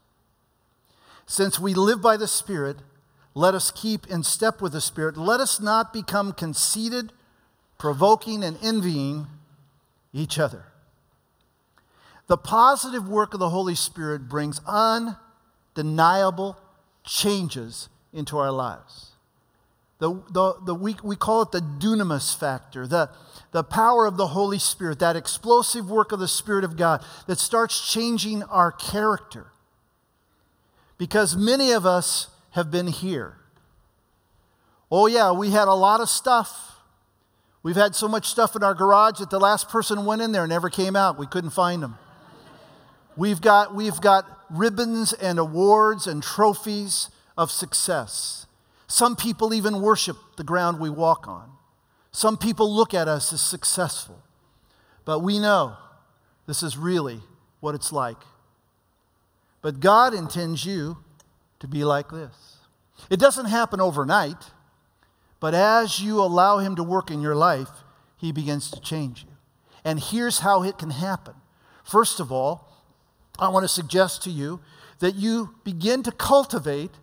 Since 1.26 1.60
we 1.60 1.74
live 1.74 2.02
by 2.02 2.18
the 2.18 2.28
Spirit, 2.28 2.78
let 3.34 3.54
us 3.54 3.72
keep 3.72 4.08
in 4.08 4.24
step 4.24 4.62
with 4.62 4.72
the 4.74 4.82
Spirit. 4.82 5.18
Let 5.18 5.40
us 5.40 5.60
not 5.60 5.94
become 5.94 6.34
conceited, 6.34 7.12
provoking, 7.78 8.44
and 8.44 8.58
envying 8.64 9.28
each 10.14 10.40
other. 10.40 10.66
The 12.28 12.38
positive 12.38 13.08
work 13.08 13.34
of 13.34 13.40
the 13.40 13.50
Holy 13.50 13.76
Spirit 13.76 14.28
brings 14.28 14.60
undeniable 14.66 16.58
changes 17.04 17.90
into 18.12 18.38
our 18.38 18.52
lives. 18.52 19.12
The, 20.00 20.12
the, 20.32 20.56
the, 20.66 20.76
we, 20.76 20.96
we 21.04 21.16
call 21.16 21.42
it 21.42 21.52
the 21.52 21.62
dunamis 21.62 22.38
factor, 22.38 22.86
the, 22.86 23.10
the 23.52 23.64
power 23.64 24.06
of 24.06 24.18
the 24.18 24.28
Holy 24.28 24.60
Spirit, 24.60 25.00
that 25.00 25.16
explosive 25.16 25.90
work 25.90 26.12
of 26.12 26.20
the 26.20 26.28
Spirit 26.28 26.64
of 26.64 26.78
God 26.78 27.04
that 27.28 27.40
starts 27.40 27.92
changing 27.92 28.44
our 28.44 28.72
character. 28.72 29.48
Because 30.98 31.36
many 31.36 31.72
of 31.72 31.86
us 31.86 32.28
have 32.52 32.72
been 32.72 32.88
here. 32.88 33.38
Oh, 34.92 35.08
yeah, 35.08 35.32
we 35.32 35.52
had 35.52 35.68
a 35.68 35.74
lot 35.74 36.02
of 36.02 36.10
stuff. 36.10 36.80
We've 37.62 37.76
had 37.76 37.96
so 37.96 38.08
much 38.08 38.28
stuff 38.28 38.56
in 38.56 38.64
our 38.64 38.74
garage 38.74 39.20
that 39.20 39.30
the 39.30 39.40
last 39.40 39.70
person 39.70 40.06
went 40.06 40.22
in 40.22 40.32
there 40.32 40.44
and 40.44 40.50
never 40.50 40.70
came 40.70 40.96
out. 40.96 41.20
We 41.20 41.28
couldn't 41.28 41.50
find 41.50 41.84
them. 41.84 41.98
We've 43.16 43.42
got, 43.42 43.76
we've 43.76 44.00
got 44.00 44.26
ribbons 44.50 45.12
and 45.14 45.40
awards 45.40 46.08
and 46.08 46.24
trophies 46.24 47.10
of 47.38 47.52
success. 47.52 48.46
Some 48.88 49.16
people 49.16 49.54
even 49.54 49.82
worship 49.82 50.18
the 50.38 50.44
ground 50.44 50.80
we 50.80 50.90
walk 50.90 51.28
on. 51.28 51.57
Some 52.18 52.36
people 52.36 52.76
look 52.76 52.96
at 52.96 53.08
us 53.08 53.32
as 53.32 53.42
successful. 53.42 54.24
But 55.06 55.20
we 55.20 55.38
know 55.38 55.78
this 56.48 56.64
is 56.64 56.76
really 56.76 57.20
what 57.60 57.76
it's 57.76 57.94
like. 57.94 58.18
But 59.62 59.80
God 59.80 60.16
intends 60.16 60.66
you 60.66 60.98
to 61.60 61.68
be 61.68 61.84
like 61.84 62.10
this. 62.10 62.58
It 63.12 63.20
doesn't 63.20 63.46
happen 63.46 63.80
overnight, 63.80 64.50
but 65.40 65.54
as 65.54 66.00
you 66.00 66.20
allow 66.20 66.58
Him 66.58 66.76
to 66.78 66.84
work 66.84 67.12
in 67.12 67.22
your 67.22 67.36
life, 67.36 67.70
He 68.18 68.32
begins 68.32 68.72
to 68.72 68.82
change 68.82 69.22
you. 69.22 69.36
And 69.86 70.00
here's 70.00 70.40
how 70.40 70.64
it 70.64 70.80
can 70.80 70.90
happen. 70.90 71.36
First 71.84 72.20
of 72.20 72.32
all, 72.32 72.68
I 73.38 73.50
want 73.50 73.64
to 73.64 73.70
suggest 73.70 74.24
to 74.24 74.32
you 74.32 74.60
that 74.98 75.14
you 75.14 75.54
begin 75.64 76.02
to 76.02 76.12
cultivate 76.12 76.96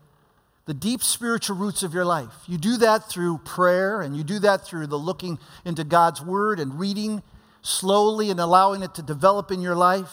the 0.66 0.74
deep 0.74 1.03
spiritual 1.03 1.57
roots 1.57 1.83
of 1.83 1.92
your 1.92 2.05
life. 2.05 2.33
You 2.46 2.57
do 2.57 2.77
that 2.79 3.09
through 3.09 3.38
prayer 3.38 4.00
and 4.00 4.16
you 4.16 4.24
do 4.24 4.38
that 4.40 4.64
through 4.64 4.87
the 4.87 4.98
looking 4.98 5.38
into 5.64 5.85
God's 5.85 6.22
Word 6.22 6.59
and 6.59 6.79
reading 6.79 7.22
slowly 7.62 8.31
and 8.31 8.40
allowing 8.40 8.83
it 8.83 8.94
to 8.94 9.03
develop 9.03 9.50
in 9.50 9.61
your 9.61 9.74
life. 9.74 10.11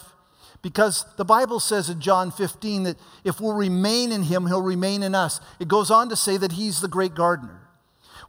Because 0.61 1.05
the 1.17 1.25
Bible 1.25 1.59
says 1.59 1.89
in 1.89 2.01
John 2.01 2.31
15 2.31 2.83
that 2.83 2.97
if 3.23 3.39
we'll 3.39 3.53
remain 3.53 4.11
in 4.11 4.23
him, 4.23 4.45
he'll 4.47 4.61
remain 4.61 5.03
in 5.03 5.15
us. 5.15 5.39
It 5.59 5.67
goes 5.67 5.89
on 5.89 6.09
to 6.09 6.15
say 6.15 6.37
that 6.37 6.51
he's 6.51 6.81
the 6.81 6.87
great 6.87 7.15
gardener. 7.15 7.61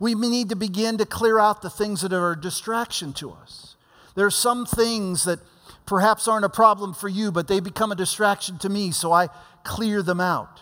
We 0.01 0.15
need 0.15 0.49
to 0.49 0.57
begin 0.57 0.99
to 0.99 1.07
clear 1.07 1.39
out 1.39 1.61
the 1.61 1.71
things 1.71 2.01
that 2.01 2.13
are 2.13 2.33
a 2.33 2.41
distraction 2.41 3.13
to 3.15 3.33
us. 3.33 3.77
There 4.15 4.27
are 4.27 4.31
some 4.31 4.65
things 4.65 5.25
that 5.25 5.41
perhaps 5.87 6.27
aren't 6.27 6.45
a 6.45 6.51
problem 6.51 6.95
for 6.95 7.09
you, 7.09 7.31
but 7.31 7.49
they 7.49 7.61
become 7.61 7.93
a 7.93 7.97
distraction 7.97 8.59
to 8.59 8.69
me, 8.69 8.91
so 8.91 9.13
I 9.13 9.29
clear 9.63 10.03
them 10.03 10.21
out. 10.21 10.61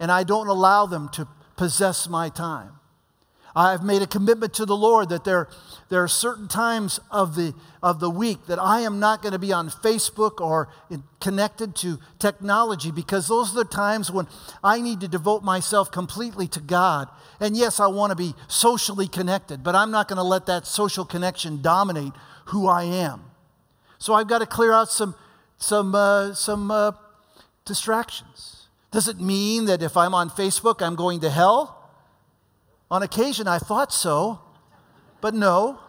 And 0.00 0.10
I 0.12 0.24
don't 0.24 0.48
allow 0.48 0.86
them 0.86 1.08
to 1.10 1.28
possess 1.56 2.08
my 2.08 2.28
time. 2.28 2.78
I've 3.58 3.82
made 3.82 4.02
a 4.02 4.06
commitment 4.06 4.54
to 4.54 4.66
the 4.66 4.76
Lord 4.76 5.08
that 5.08 5.24
there, 5.24 5.48
there 5.88 6.02
are 6.02 6.08
certain 6.08 6.46
times 6.46 7.00
of 7.10 7.34
the, 7.34 7.54
of 7.82 7.98
the 7.98 8.08
week 8.08 8.46
that 8.46 8.60
I 8.60 8.80
am 8.80 9.00
not 9.00 9.20
going 9.20 9.32
to 9.32 9.38
be 9.38 9.52
on 9.52 9.68
Facebook 9.68 10.40
or 10.40 10.68
in, 10.90 11.02
connected 11.20 11.74
to 11.76 11.98
technology 12.20 12.92
because 12.92 13.26
those 13.26 13.52
are 13.52 13.64
the 13.64 13.64
times 13.64 14.12
when 14.12 14.28
I 14.62 14.80
need 14.80 15.00
to 15.00 15.08
devote 15.08 15.42
myself 15.42 15.90
completely 15.90 16.46
to 16.48 16.60
God. 16.60 17.08
And 17.40 17.56
yes, 17.56 17.80
I 17.80 17.88
want 17.88 18.10
to 18.10 18.16
be 18.16 18.34
socially 18.46 19.08
connected, 19.08 19.64
but 19.64 19.74
I'm 19.74 19.90
not 19.90 20.06
going 20.06 20.18
to 20.18 20.22
let 20.22 20.46
that 20.46 20.64
social 20.66 21.04
connection 21.04 21.60
dominate 21.60 22.12
who 22.46 22.68
I 22.68 22.84
am. 22.84 23.24
So 23.98 24.14
I've 24.14 24.28
got 24.28 24.38
to 24.38 24.46
clear 24.46 24.72
out 24.72 24.90
some, 24.90 25.16
some, 25.56 25.94
uh, 25.94 26.34
some 26.34 26.70
uh, 26.70 26.92
distractions. 27.64 28.57
Does 28.90 29.08
it 29.08 29.20
mean 29.20 29.66
that 29.66 29.82
if 29.82 29.96
I'm 29.96 30.14
on 30.14 30.30
Facebook, 30.30 30.80
I'm 30.80 30.96
going 30.96 31.20
to 31.20 31.30
hell? 31.30 31.90
On 32.90 33.02
occasion, 33.02 33.46
I 33.46 33.58
thought 33.58 33.92
so, 33.92 34.40
but 35.20 35.34
no. 35.34 35.80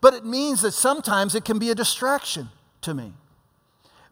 But 0.00 0.14
it 0.14 0.24
means 0.24 0.60
that 0.62 0.72
sometimes 0.72 1.34
it 1.34 1.44
can 1.44 1.58
be 1.58 1.70
a 1.70 1.74
distraction 1.74 2.50
to 2.82 2.92
me. 2.92 3.14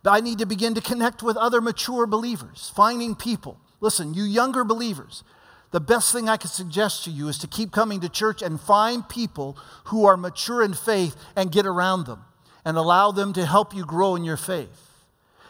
But 0.02 0.12
I 0.12 0.20
need 0.20 0.38
to 0.38 0.46
begin 0.46 0.74
to 0.74 0.80
connect 0.80 1.22
with 1.22 1.36
other 1.36 1.60
mature 1.60 2.06
believers, 2.06 2.72
finding 2.74 3.14
people. 3.14 3.60
Listen, 3.80 4.14
you 4.14 4.24
younger 4.24 4.64
believers, 4.64 5.22
the 5.70 5.80
best 5.80 6.12
thing 6.12 6.28
I 6.28 6.36
can 6.38 6.50
suggest 6.50 7.04
to 7.04 7.10
you 7.10 7.28
is 7.28 7.38
to 7.38 7.46
keep 7.46 7.72
coming 7.72 8.00
to 8.00 8.08
church 8.08 8.42
and 8.42 8.60
find 8.60 9.08
people 9.08 9.56
who 9.84 10.04
are 10.06 10.16
mature 10.16 10.62
in 10.62 10.74
faith 10.74 11.16
and 11.36 11.52
get 11.52 11.66
around 11.66 12.06
them 12.06 12.24
and 12.64 12.76
allow 12.76 13.10
them 13.10 13.32
to 13.34 13.44
help 13.44 13.74
you 13.74 13.84
grow 13.84 14.14
in 14.14 14.24
your 14.24 14.36
faith. 14.36 14.90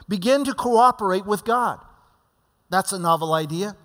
Begin 0.09 0.45
to 0.45 0.55
cooperate 0.55 1.27
with 1.27 1.45
God. 1.45 1.81
That's 2.73 2.91
a 2.93 2.99
novel 2.99 3.35
idea. 3.35 3.77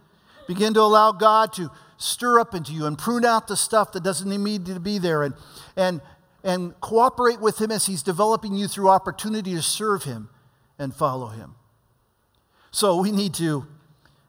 Begin 0.47 0.73
to 0.75 0.79
allow 0.79 1.11
God 1.11 1.51
to 1.53 1.69
stir 1.97 2.39
up 2.39 2.55
into 2.55 2.71
you 2.71 2.85
and 2.85 2.97
prune 2.97 3.25
out 3.25 3.49
the 3.49 3.57
stuff 3.57 3.91
that 3.91 4.01
doesn't 4.01 4.29
need 4.29 4.65
to 4.67 4.79
be 4.79 4.97
there 4.97 5.23
and, 5.23 5.35
and, 5.75 5.99
and 6.41 6.79
cooperate 6.79 7.41
with 7.41 7.59
Him 7.59 7.69
as 7.69 7.85
He's 7.85 8.01
developing 8.01 8.55
you 8.55 8.69
through 8.69 8.87
opportunity 8.87 9.53
to 9.55 9.61
serve 9.61 10.03
Him 10.03 10.29
and 10.79 10.95
follow 10.95 11.27
Him. 11.27 11.55
So 12.71 13.01
we 13.01 13.11
need 13.11 13.33
to, 13.35 13.67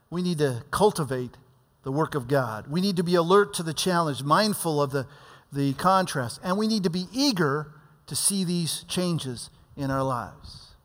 we 0.09 0.21
need 0.21 0.39
to 0.39 0.63
cultivate 0.71 1.37
the 1.83 1.91
work 1.91 2.13
of 2.13 2.27
God. 2.27 2.67
We 2.67 2.81
need 2.81 2.97
to 2.97 3.03
be 3.03 3.15
alert 3.15 3.53
to 3.53 3.63
the 3.63 3.73
challenge, 3.73 4.23
mindful 4.23 4.81
of 4.81 4.91
the, 4.91 5.07
the 5.53 5.71
contrast, 5.75 6.41
and 6.43 6.57
we 6.57 6.67
need 6.67 6.83
to 6.83 6.89
be 6.89 7.05
eager 7.13 7.71
to 8.07 8.15
see 8.15 8.43
these 8.43 8.83
changes 8.89 9.49
in 9.77 9.89
our 9.89 10.03
lives. 10.03 10.75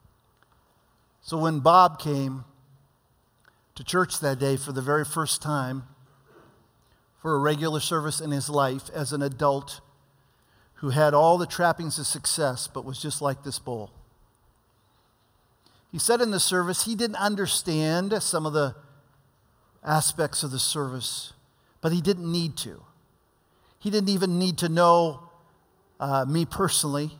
So 1.23 1.39
when 1.39 1.59
Bob 1.59 1.99
came 1.99 2.45
to 3.75 3.85
church 3.85 4.21
that 4.21 4.39
day 4.39 4.57
for 4.57 4.73
the 4.73 4.83
very 4.83 5.05
first 5.05 5.43
time, 5.43 5.85
for 7.21 7.35
a 7.35 7.39
regular 7.39 7.81
service 7.81 8.21
in 8.21 8.31
his 8.31 8.49
life 8.49 8.91
as 8.95 9.13
an 9.13 9.23
adult 9.23 9.81
who 10.75 10.91
had 10.91 11.15
all 11.15 11.39
the 11.39 11.47
trappings 11.47 11.99
of 11.99 12.07
success 12.07 12.69
but 12.69 12.85
was 12.85 13.01
just 13.01 13.23
like 13.23 13.43
this 13.43 13.59
bowl. 13.59 13.91
He 15.91 15.99
said 15.99 16.21
in 16.21 16.31
the 16.31 16.41
service 16.41 16.85
he 16.85 16.95
didn't 16.95 17.17
understand 17.17 18.23
some 18.23 18.47
of 18.47 18.53
the 18.53 18.75
aspects 19.85 20.43
of 20.43 20.51
the 20.51 20.59
service, 20.59 21.33
but 21.81 21.93
he 21.93 22.01
didn't 22.01 22.31
need 22.31 22.57
to. 22.59 22.83
He 23.79 23.91
didn't 23.91 24.09
even 24.09 24.39
need 24.39 24.59
to 24.59 24.69
know 24.69 25.29
uh, 26.01 26.25
me 26.25 26.47
personally. 26.47 27.13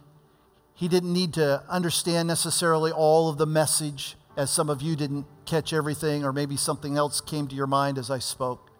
He 0.75 0.89
didn't 0.89 1.13
need 1.13 1.35
to 1.35 1.63
understand 1.69 2.27
necessarily 2.27 2.91
all 2.91 3.29
of 3.29 3.39
the 3.39 3.47
message, 3.47 4.17
as 4.37 4.51
some 4.51 4.69
of 4.69 4.83
you 4.83 4.97
didn't 4.97 5.27
catch 5.47 5.73
everything, 5.73 6.25
or 6.25 6.33
maybe 6.33 6.57
something 6.57 6.97
else 6.97 7.21
came 7.21 7.47
to 7.49 7.55
your 7.55 7.67
mind 7.67 7.99
as 7.99 8.11
I 8.11 8.19
spoke. 8.19 8.71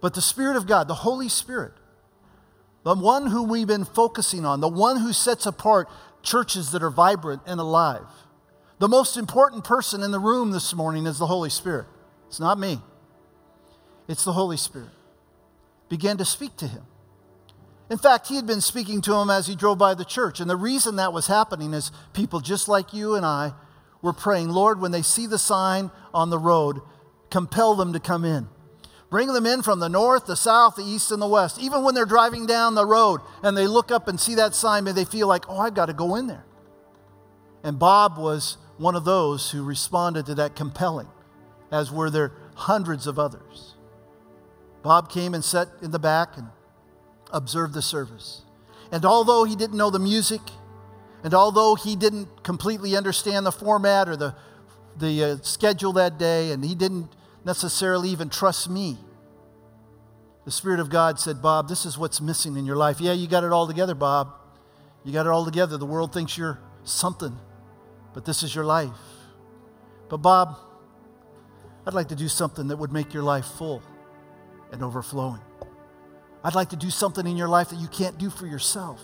But 0.00 0.14
the 0.14 0.22
Spirit 0.22 0.56
of 0.56 0.66
God, 0.66 0.88
the 0.88 0.94
Holy 0.94 1.28
Spirit, 1.28 1.72
the 2.84 2.94
one 2.94 3.26
whom 3.26 3.48
we've 3.48 3.66
been 3.66 3.84
focusing 3.84 4.46
on, 4.46 4.60
the 4.60 4.68
one 4.68 4.98
who 4.98 5.12
sets 5.12 5.44
apart 5.44 5.88
churches 6.22 6.72
that 6.72 6.82
are 6.82 6.90
vibrant 6.90 7.42
and 7.46 7.60
alive. 7.60 8.06
The 8.78 8.88
most 8.88 9.16
important 9.16 9.64
person 9.64 10.02
in 10.02 10.10
the 10.10 10.18
room 10.18 10.52
this 10.52 10.74
morning 10.74 11.06
is 11.06 11.18
the 11.18 11.26
Holy 11.26 11.50
Spirit. 11.50 11.86
It's 12.28 12.40
not 12.40 12.58
me, 12.58 12.80
it's 14.08 14.24
the 14.24 14.32
Holy 14.32 14.56
Spirit. 14.56 14.88
Began 15.90 16.16
to 16.18 16.24
speak 16.24 16.56
to 16.58 16.66
him. 16.68 16.84
In 17.90 17.98
fact, 17.98 18.28
he 18.28 18.36
had 18.36 18.46
been 18.46 18.60
speaking 18.60 19.02
to 19.02 19.14
him 19.16 19.28
as 19.28 19.48
he 19.48 19.56
drove 19.56 19.76
by 19.76 19.94
the 19.94 20.04
church. 20.04 20.38
And 20.38 20.48
the 20.48 20.56
reason 20.56 20.94
that 20.96 21.12
was 21.12 21.26
happening 21.26 21.74
is 21.74 21.90
people 22.12 22.38
just 22.38 22.68
like 22.68 22.94
you 22.94 23.16
and 23.16 23.26
I 23.26 23.52
were 24.02 24.12
praying, 24.12 24.48
Lord, 24.48 24.80
when 24.80 24.92
they 24.92 25.02
see 25.02 25.26
the 25.26 25.38
sign 25.38 25.90
on 26.14 26.30
the 26.30 26.38
road, 26.38 26.80
compel 27.30 27.74
them 27.74 27.92
to 27.92 28.00
come 28.00 28.24
in. 28.24 28.48
Bring 29.10 29.32
them 29.32 29.44
in 29.44 29.62
from 29.62 29.80
the 29.80 29.88
north, 29.88 30.26
the 30.26 30.36
south, 30.36 30.76
the 30.76 30.84
east, 30.84 31.10
and 31.10 31.20
the 31.20 31.26
west. 31.26 31.60
Even 31.60 31.82
when 31.82 31.94
they're 31.94 32.06
driving 32.06 32.46
down 32.46 32.76
the 32.76 32.86
road 32.86 33.20
and 33.42 33.56
they 33.56 33.66
look 33.66 33.90
up 33.90 34.06
and 34.06 34.20
see 34.20 34.36
that 34.36 34.54
sign, 34.54 34.84
may 34.84 34.92
they 34.92 35.04
feel 35.04 35.26
like, 35.26 35.44
oh, 35.48 35.58
I've 35.58 35.74
got 35.74 35.86
to 35.86 35.92
go 35.92 36.14
in 36.14 36.28
there. 36.28 36.44
And 37.64 37.78
Bob 37.78 38.16
was 38.18 38.56
one 38.78 38.94
of 38.94 39.04
those 39.04 39.50
who 39.50 39.64
responded 39.64 40.26
to 40.26 40.34
that 40.36 40.54
compelling, 40.54 41.08
as 41.72 41.90
were 41.90 42.08
there 42.08 42.32
hundreds 42.54 43.06
of 43.06 43.18
others. 43.18 43.74
Bob 44.82 45.10
came 45.10 45.34
and 45.34 45.44
sat 45.44 45.68
in 45.82 45.90
the 45.90 45.98
back 45.98 46.36
and 46.36 46.48
observed 47.32 47.74
the 47.74 47.82
service. 47.82 48.42
And 48.92 49.04
although 49.04 49.44
he 49.44 49.56
didn't 49.56 49.76
know 49.76 49.90
the 49.90 49.98
music, 49.98 50.40
and 51.22 51.34
although 51.34 51.74
he 51.74 51.96
didn't 51.96 52.42
completely 52.42 52.96
understand 52.96 53.44
the 53.44 53.52
format 53.52 54.08
or 54.08 54.16
the, 54.16 54.34
the 54.96 55.24
uh, 55.24 55.36
schedule 55.42 55.92
that 55.94 56.18
day, 56.18 56.52
and 56.52 56.64
he 56.64 56.74
didn't 56.74 57.08
necessarily 57.44 58.08
even 58.10 58.30
trust 58.30 58.70
me. 58.70 58.98
The 60.44 60.50
Spirit 60.50 60.80
of 60.80 60.88
God 60.88 61.20
said, 61.20 61.42
Bob, 61.42 61.68
this 61.68 61.84
is 61.84 61.98
what's 61.98 62.20
missing 62.20 62.56
in 62.56 62.64
your 62.64 62.76
life. 62.76 63.00
Yeah, 63.00 63.12
you 63.12 63.28
got 63.28 63.44
it 63.44 63.52
all 63.52 63.66
together, 63.66 63.94
Bob. 63.94 64.32
You 65.04 65.12
got 65.12 65.26
it 65.26 65.28
all 65.28 65.44
together. 65.44 65.76
The 65.76 65.86
world 65.86 66.12
thinks 66.12 66.36
you're 66.36 66.58
something, 66.84 67.38
but 68.14 68.24
this 68.24 68.42
is 68.42 68.54
your 68.54 68.64
life. 68.64 68.90
But, 70.08 70.18
Bob, 70.18 70.56
I'd 71.86 71.94
like 71.94 72.08
to 72.08 72.16
do 72.16 72.28
something 72.28 72.68
that 72.68 72.76
would 72.76 72.92
make 72.92 73.14
your 73.14 73.22
life 73.22 73.44
full 73.44 73.82
and 74.72 74.82
overflowing. 74.82 75.40
I'd 76.42 76.54
like 76.54 76.70
to 76.70 76.76
do 76.76 76.90
something 76.90 77.26
in 77.26 77.36
your 77.36 77.48
life 77.48 77.68
that 77.70 77.78
you 77.78 77.88
can't 77.88 78.18
do 78.18 78.30
for 78.30 78.46
yourself. 78.46 79.00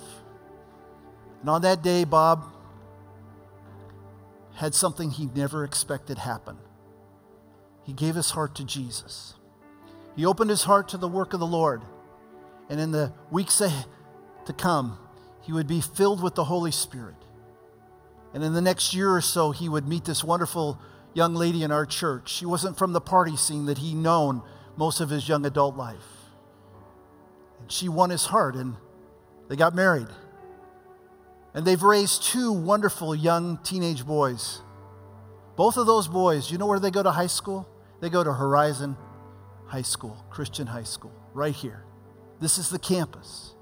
And 1.41 1.51
on 1.51 1.63
that 1.63 1.83
day, 1.83 2.05
Bob 2.05 2.45
had 4.55 4.75
something 4.75 5.11
he 5.11 5.27
never 5.35 5.65
expected 5.65 6.19
happen 6.19 6.57
he 7.87 7.93
gave 7.93 8.17
his 8.17 8.33
heart 8.33 8.57
to 8.57 8.65
Jesus. 8.65 9.35
He 10.17 10.27
opened 10.27 10.51
his 10.51 10.65
heart 10.65 10.89
to 10.89 10.97
the 10.97 11.09
work 11.09 11.33
of 11.33 11.41
the 11.41 11.47
Lord. 11.47 11.83
And 12.69 12.81
in 12.81 12.91
the 12.91 13.13
weeks 13.31 13.59
to 13.59 14.53
come, 14.53 14.99
he 15.41 15.53
would 15.53 15.69
be 15.69 15.81
filled 15.81 16.21
with 16.21 16.35
the 16.35 16.45
Holy 16.45 16.73
Spirit. 16.73 17.15
And 18.35 18.43
in 18.43 18.55
the 18.55 18.61
next 18.61 18.93
year 18.93 19.15
or 19.15 19.21
so, 19.21 19.53
he 19.53 19.69
would 19.69 19.87
meet 19.87 20.05
this 20.05 20.25
wonderful 20.25 20.81
young 21.15 21.37
lady 21.37 21.63
in 21.63 21.71
our 21.71 21.87
church. 21.87 22.29
She 22.29 22.45
wasn't 22.45 22.77
from 22.77 22.93
the 22.93 23.01
party 23.01 23.37
scene 23.37 23.67
that 23.67 23.79
he'd 23.79 23.95
known 23.95 24.43
most 24.77 25.01
of 25.01 25.09
his 25.09 25.29
young 25.29 25.47
adult 25.47 25.77
life. 25.77 26.33
And 27.61 27.71
she 27.71 27.89
won 27.89 28.11
his 28.11 28.27
heart, 28.27 28.57
and 28.57 28.75
they 29.49 29.55
got 29.55 29.77
married. 29.77 30.09
And 31.57 31.67
they've 31.67 31.83
raised 31.83 32.23
two 32.23 32.53
wonderful 32.53 33.15
young 33.15 33.59
teenage 33.65 34.07
boys. 34.07 34.61
Both 35.57 35.79
of 35.79 35.87
those 35.87 36.07
boys, 36.07 36.51
you 36.53 36.59
know 36.59 36.67
where 36.67 36.79
they 36.79 36.91
go 36.91 37.03
to 37.03 37.11
high 37.11 37.29
school? 37.29 37.67
They 38.01 38.11
go 38.11 38.23
to 38.23 38.33
Horizon 38.33 38.95
High 39.67 39.83
School, 39.83 40.23
Christian 40.29 40.67
High 40.67 40.83
School, 40.83 41.15
right 41.33 41.55
here. 41.55 41.83
This 42.41 42.59
is 42.59 42.69
the 42.69 42.79
campus. 42.79 43.55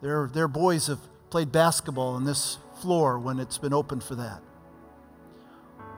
Their, 0.00 0.30
their 0.32 0.48
boys 0.48 0.86
have 0.86 1.00
played 1.28 1.52
basketball 1.52 2.14
on 2.14 2.24
this 2.24 2.56
floor 2.80 3.18
when 3.18 3.38
it's 3.38 3.58
been 3.58 3.74
open 3.74 4.00
for 4.00 4.14
that. 4.14 4.40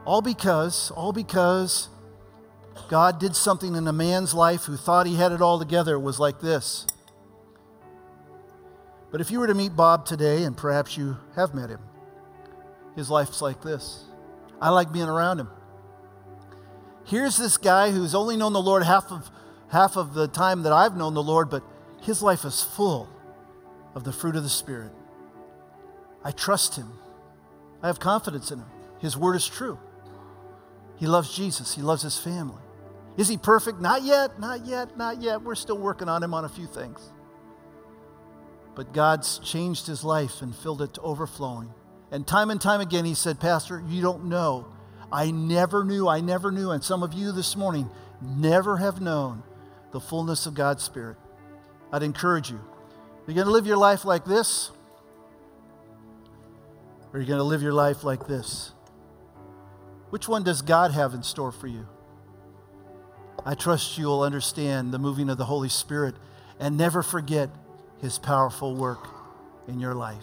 All 0.04 0.20
because, 0.20 0.90
all 0.90 1.12
because 1.12 1.88
God 2.88 3.20
did 3.20 3.36
something 3.36 3.76
in 3.76 3.86
a 3.86 3.92
man's 3.92 4.34
life 4.34 4.64
who 4.64 4.76
thought 4.76 5.06
he 5.06 5.14
had 5.14 5.30
it 5.30 5.40
all 5.40 5.60
together. 5.60 5.96
Was 5.96 6.18
like 6.18 6.40
this. 6.40 6.86
But 9.14 9.20
if 9.20 9.30
you 9.30 9.38
were 9.38 9.46
to 9.46 9.54
meet 9.54 9.76
Bob 9.76 10.06
today, 10.06 10.42
and 10.42 10.56
perhaps 10.56 10.96
you 10.96 11.16
have 11.36 11.54
met 11.54 11.70
him, 11.70 11.78
his 12.96 13.08
life's 13.08 13.40
like 13.40 13.62
this. 13.62 14.06
I 14.60 14.70
like 14.70 14.92
being 14.92 15.06
around 15.06 15.38
him. 15.38 15.50
Here's 17.04 17.36
this 17.36 17.56
guy 17.56 17.92
who's 17.92 18.16
only 18.16 18.36
known 18.36 18.52
the 18.52 18.60
Lord 18.60 18.82
half 18.82 19.12
of, 19.12 19.30
half 19.68 19.96
of 19.96 20.14
the 20.14 20.26
time 20.26 20.64
that 20.64 20.72
I've 20.72 20.96
known 20.96 21.14
the 21.14 21.22
Lord, 21.22 21.48
but 21.48 21.62
his 22.02 22.22
life 22.22 22.44
is 22.44 22.60
full 22.64 23.08
of 23.94 24.02
the 24.02 24.10
fruit 24.10 24.34
of 24.34 24.42
the 24.42 24.48
Spirit. 24.48 24.90
I 26.24 26.32
trust 26.32 26.74
him. 26.74 26.90
I 27.84 27.86
have 27.86 28.00
confidence 28.00 28.50
in 28.50 28.58
him. 28.58 28.66
His 28.98 29.16
word 29.16 29.36
is 29.36 29.46
true. 29.46 29.78
He 30.96 31.06
loves 31.06 31.36
Jesus, 31.36 31.76
he 31.76 31.82
loves 31.82 32.02
his 32.02 32.18
family. 32.18 32.62
Is 33.16 33.28
he 33.28 33.36
perfect? 33.36 33.80
Not 33.80 34.02
yet, 34.02 34.40
not 34.40 34.66
yet, 34.66 34.98
not 34.98 35.22
yet. 35.22 35.40
We're 35.40 35.54
still 35.54 35.78
working 35.78 36.08
on 36.08 36.20
him 36.20 36.34
on 36.34 36.44
a 36.44 36.48
few 36.48 36.66
things. 36.66 37.12
But 38.74 38.92
God's 38.92 39.38
changed 39.38 39.86
his 39.86 40.04
life 40.04 40.42
and 40.42 40.54
filled 40.54 40.82
it 40.82 40.94
to 40.94 41.00
overflowing. 41.00 41.72
And 42.10 42.26
time 42.26 42.50
and 42.50 42.60
time 42.60 42.80
again, 42.80 43.04
he 43.04 43.14
said, 43.14 43.40
Pastor, 43.40 43.82
you 43.88 44.02
don't 44.02 44.26
know. 44.26 44.66
I 45.12 45.30
never 45.30 45.84
knew, 45.84 46.08
I 46.08 46.20
never 46.20 46.50
knew. 46.50 46.70
And 46.70 46.82
some 46.82 47.02
of 47.02 47.12
you 47.12 47.32
this 47.32 47.56
morning 47.56 47.88
never 48.20 48.76
have 48.78 49.00
known 49.00 49.42
the 49.92 50.00
fullness 50.00 50.46
of 50.46 50.54
God's 50.54 50.82
Spirit. 50.82 51.16
I'd 51.92 52.02
encourage 52.02 52.50
you. 52.50 52.56
Are 52.56 52.62
You're 53.28 53.36
going 53.36 53.46
to 53.46 53.52
live 53.52 53.66
your 53.66 53.76
life 53.76 54.04
like 54.04 54.24
this, 54.24 54.70
or 57.12 57.20
you're 57.20 57.28
going 57.28 57.38
to 57.38 57.44
live 57.44 57.62
your 57.62 57.72
life 57.72 58.02
like 58.02 58.26
this. 58.26 58.72
Which 60.10 60.28
one 60.28 60.42
does 60.42 60.62
God 60.62 60.90
have 60.90 61.14
in 61.14 61.22
store 61.22 61.52
for 61.52 61.68
you? 61.68 61.86
I 63.46 63.54
trust 63.54 63.98
you'll 63.98 64.22
understand 64.22 64.92
the 64.92 64.98
moving 64.98 65.30
of 65.30 65.38
the 65.38 65.44
Holy 65.44 65.68
Spirit 65.68 66.14
and 66.58 66.76
never 66.76 67.02
forget 67.02 67.50
his 68.04 68.18
powerful 68.18 68.74
work 68.74 69.08
in 69.66 69.80
your 69.80 69.94
life. 69.94 70.22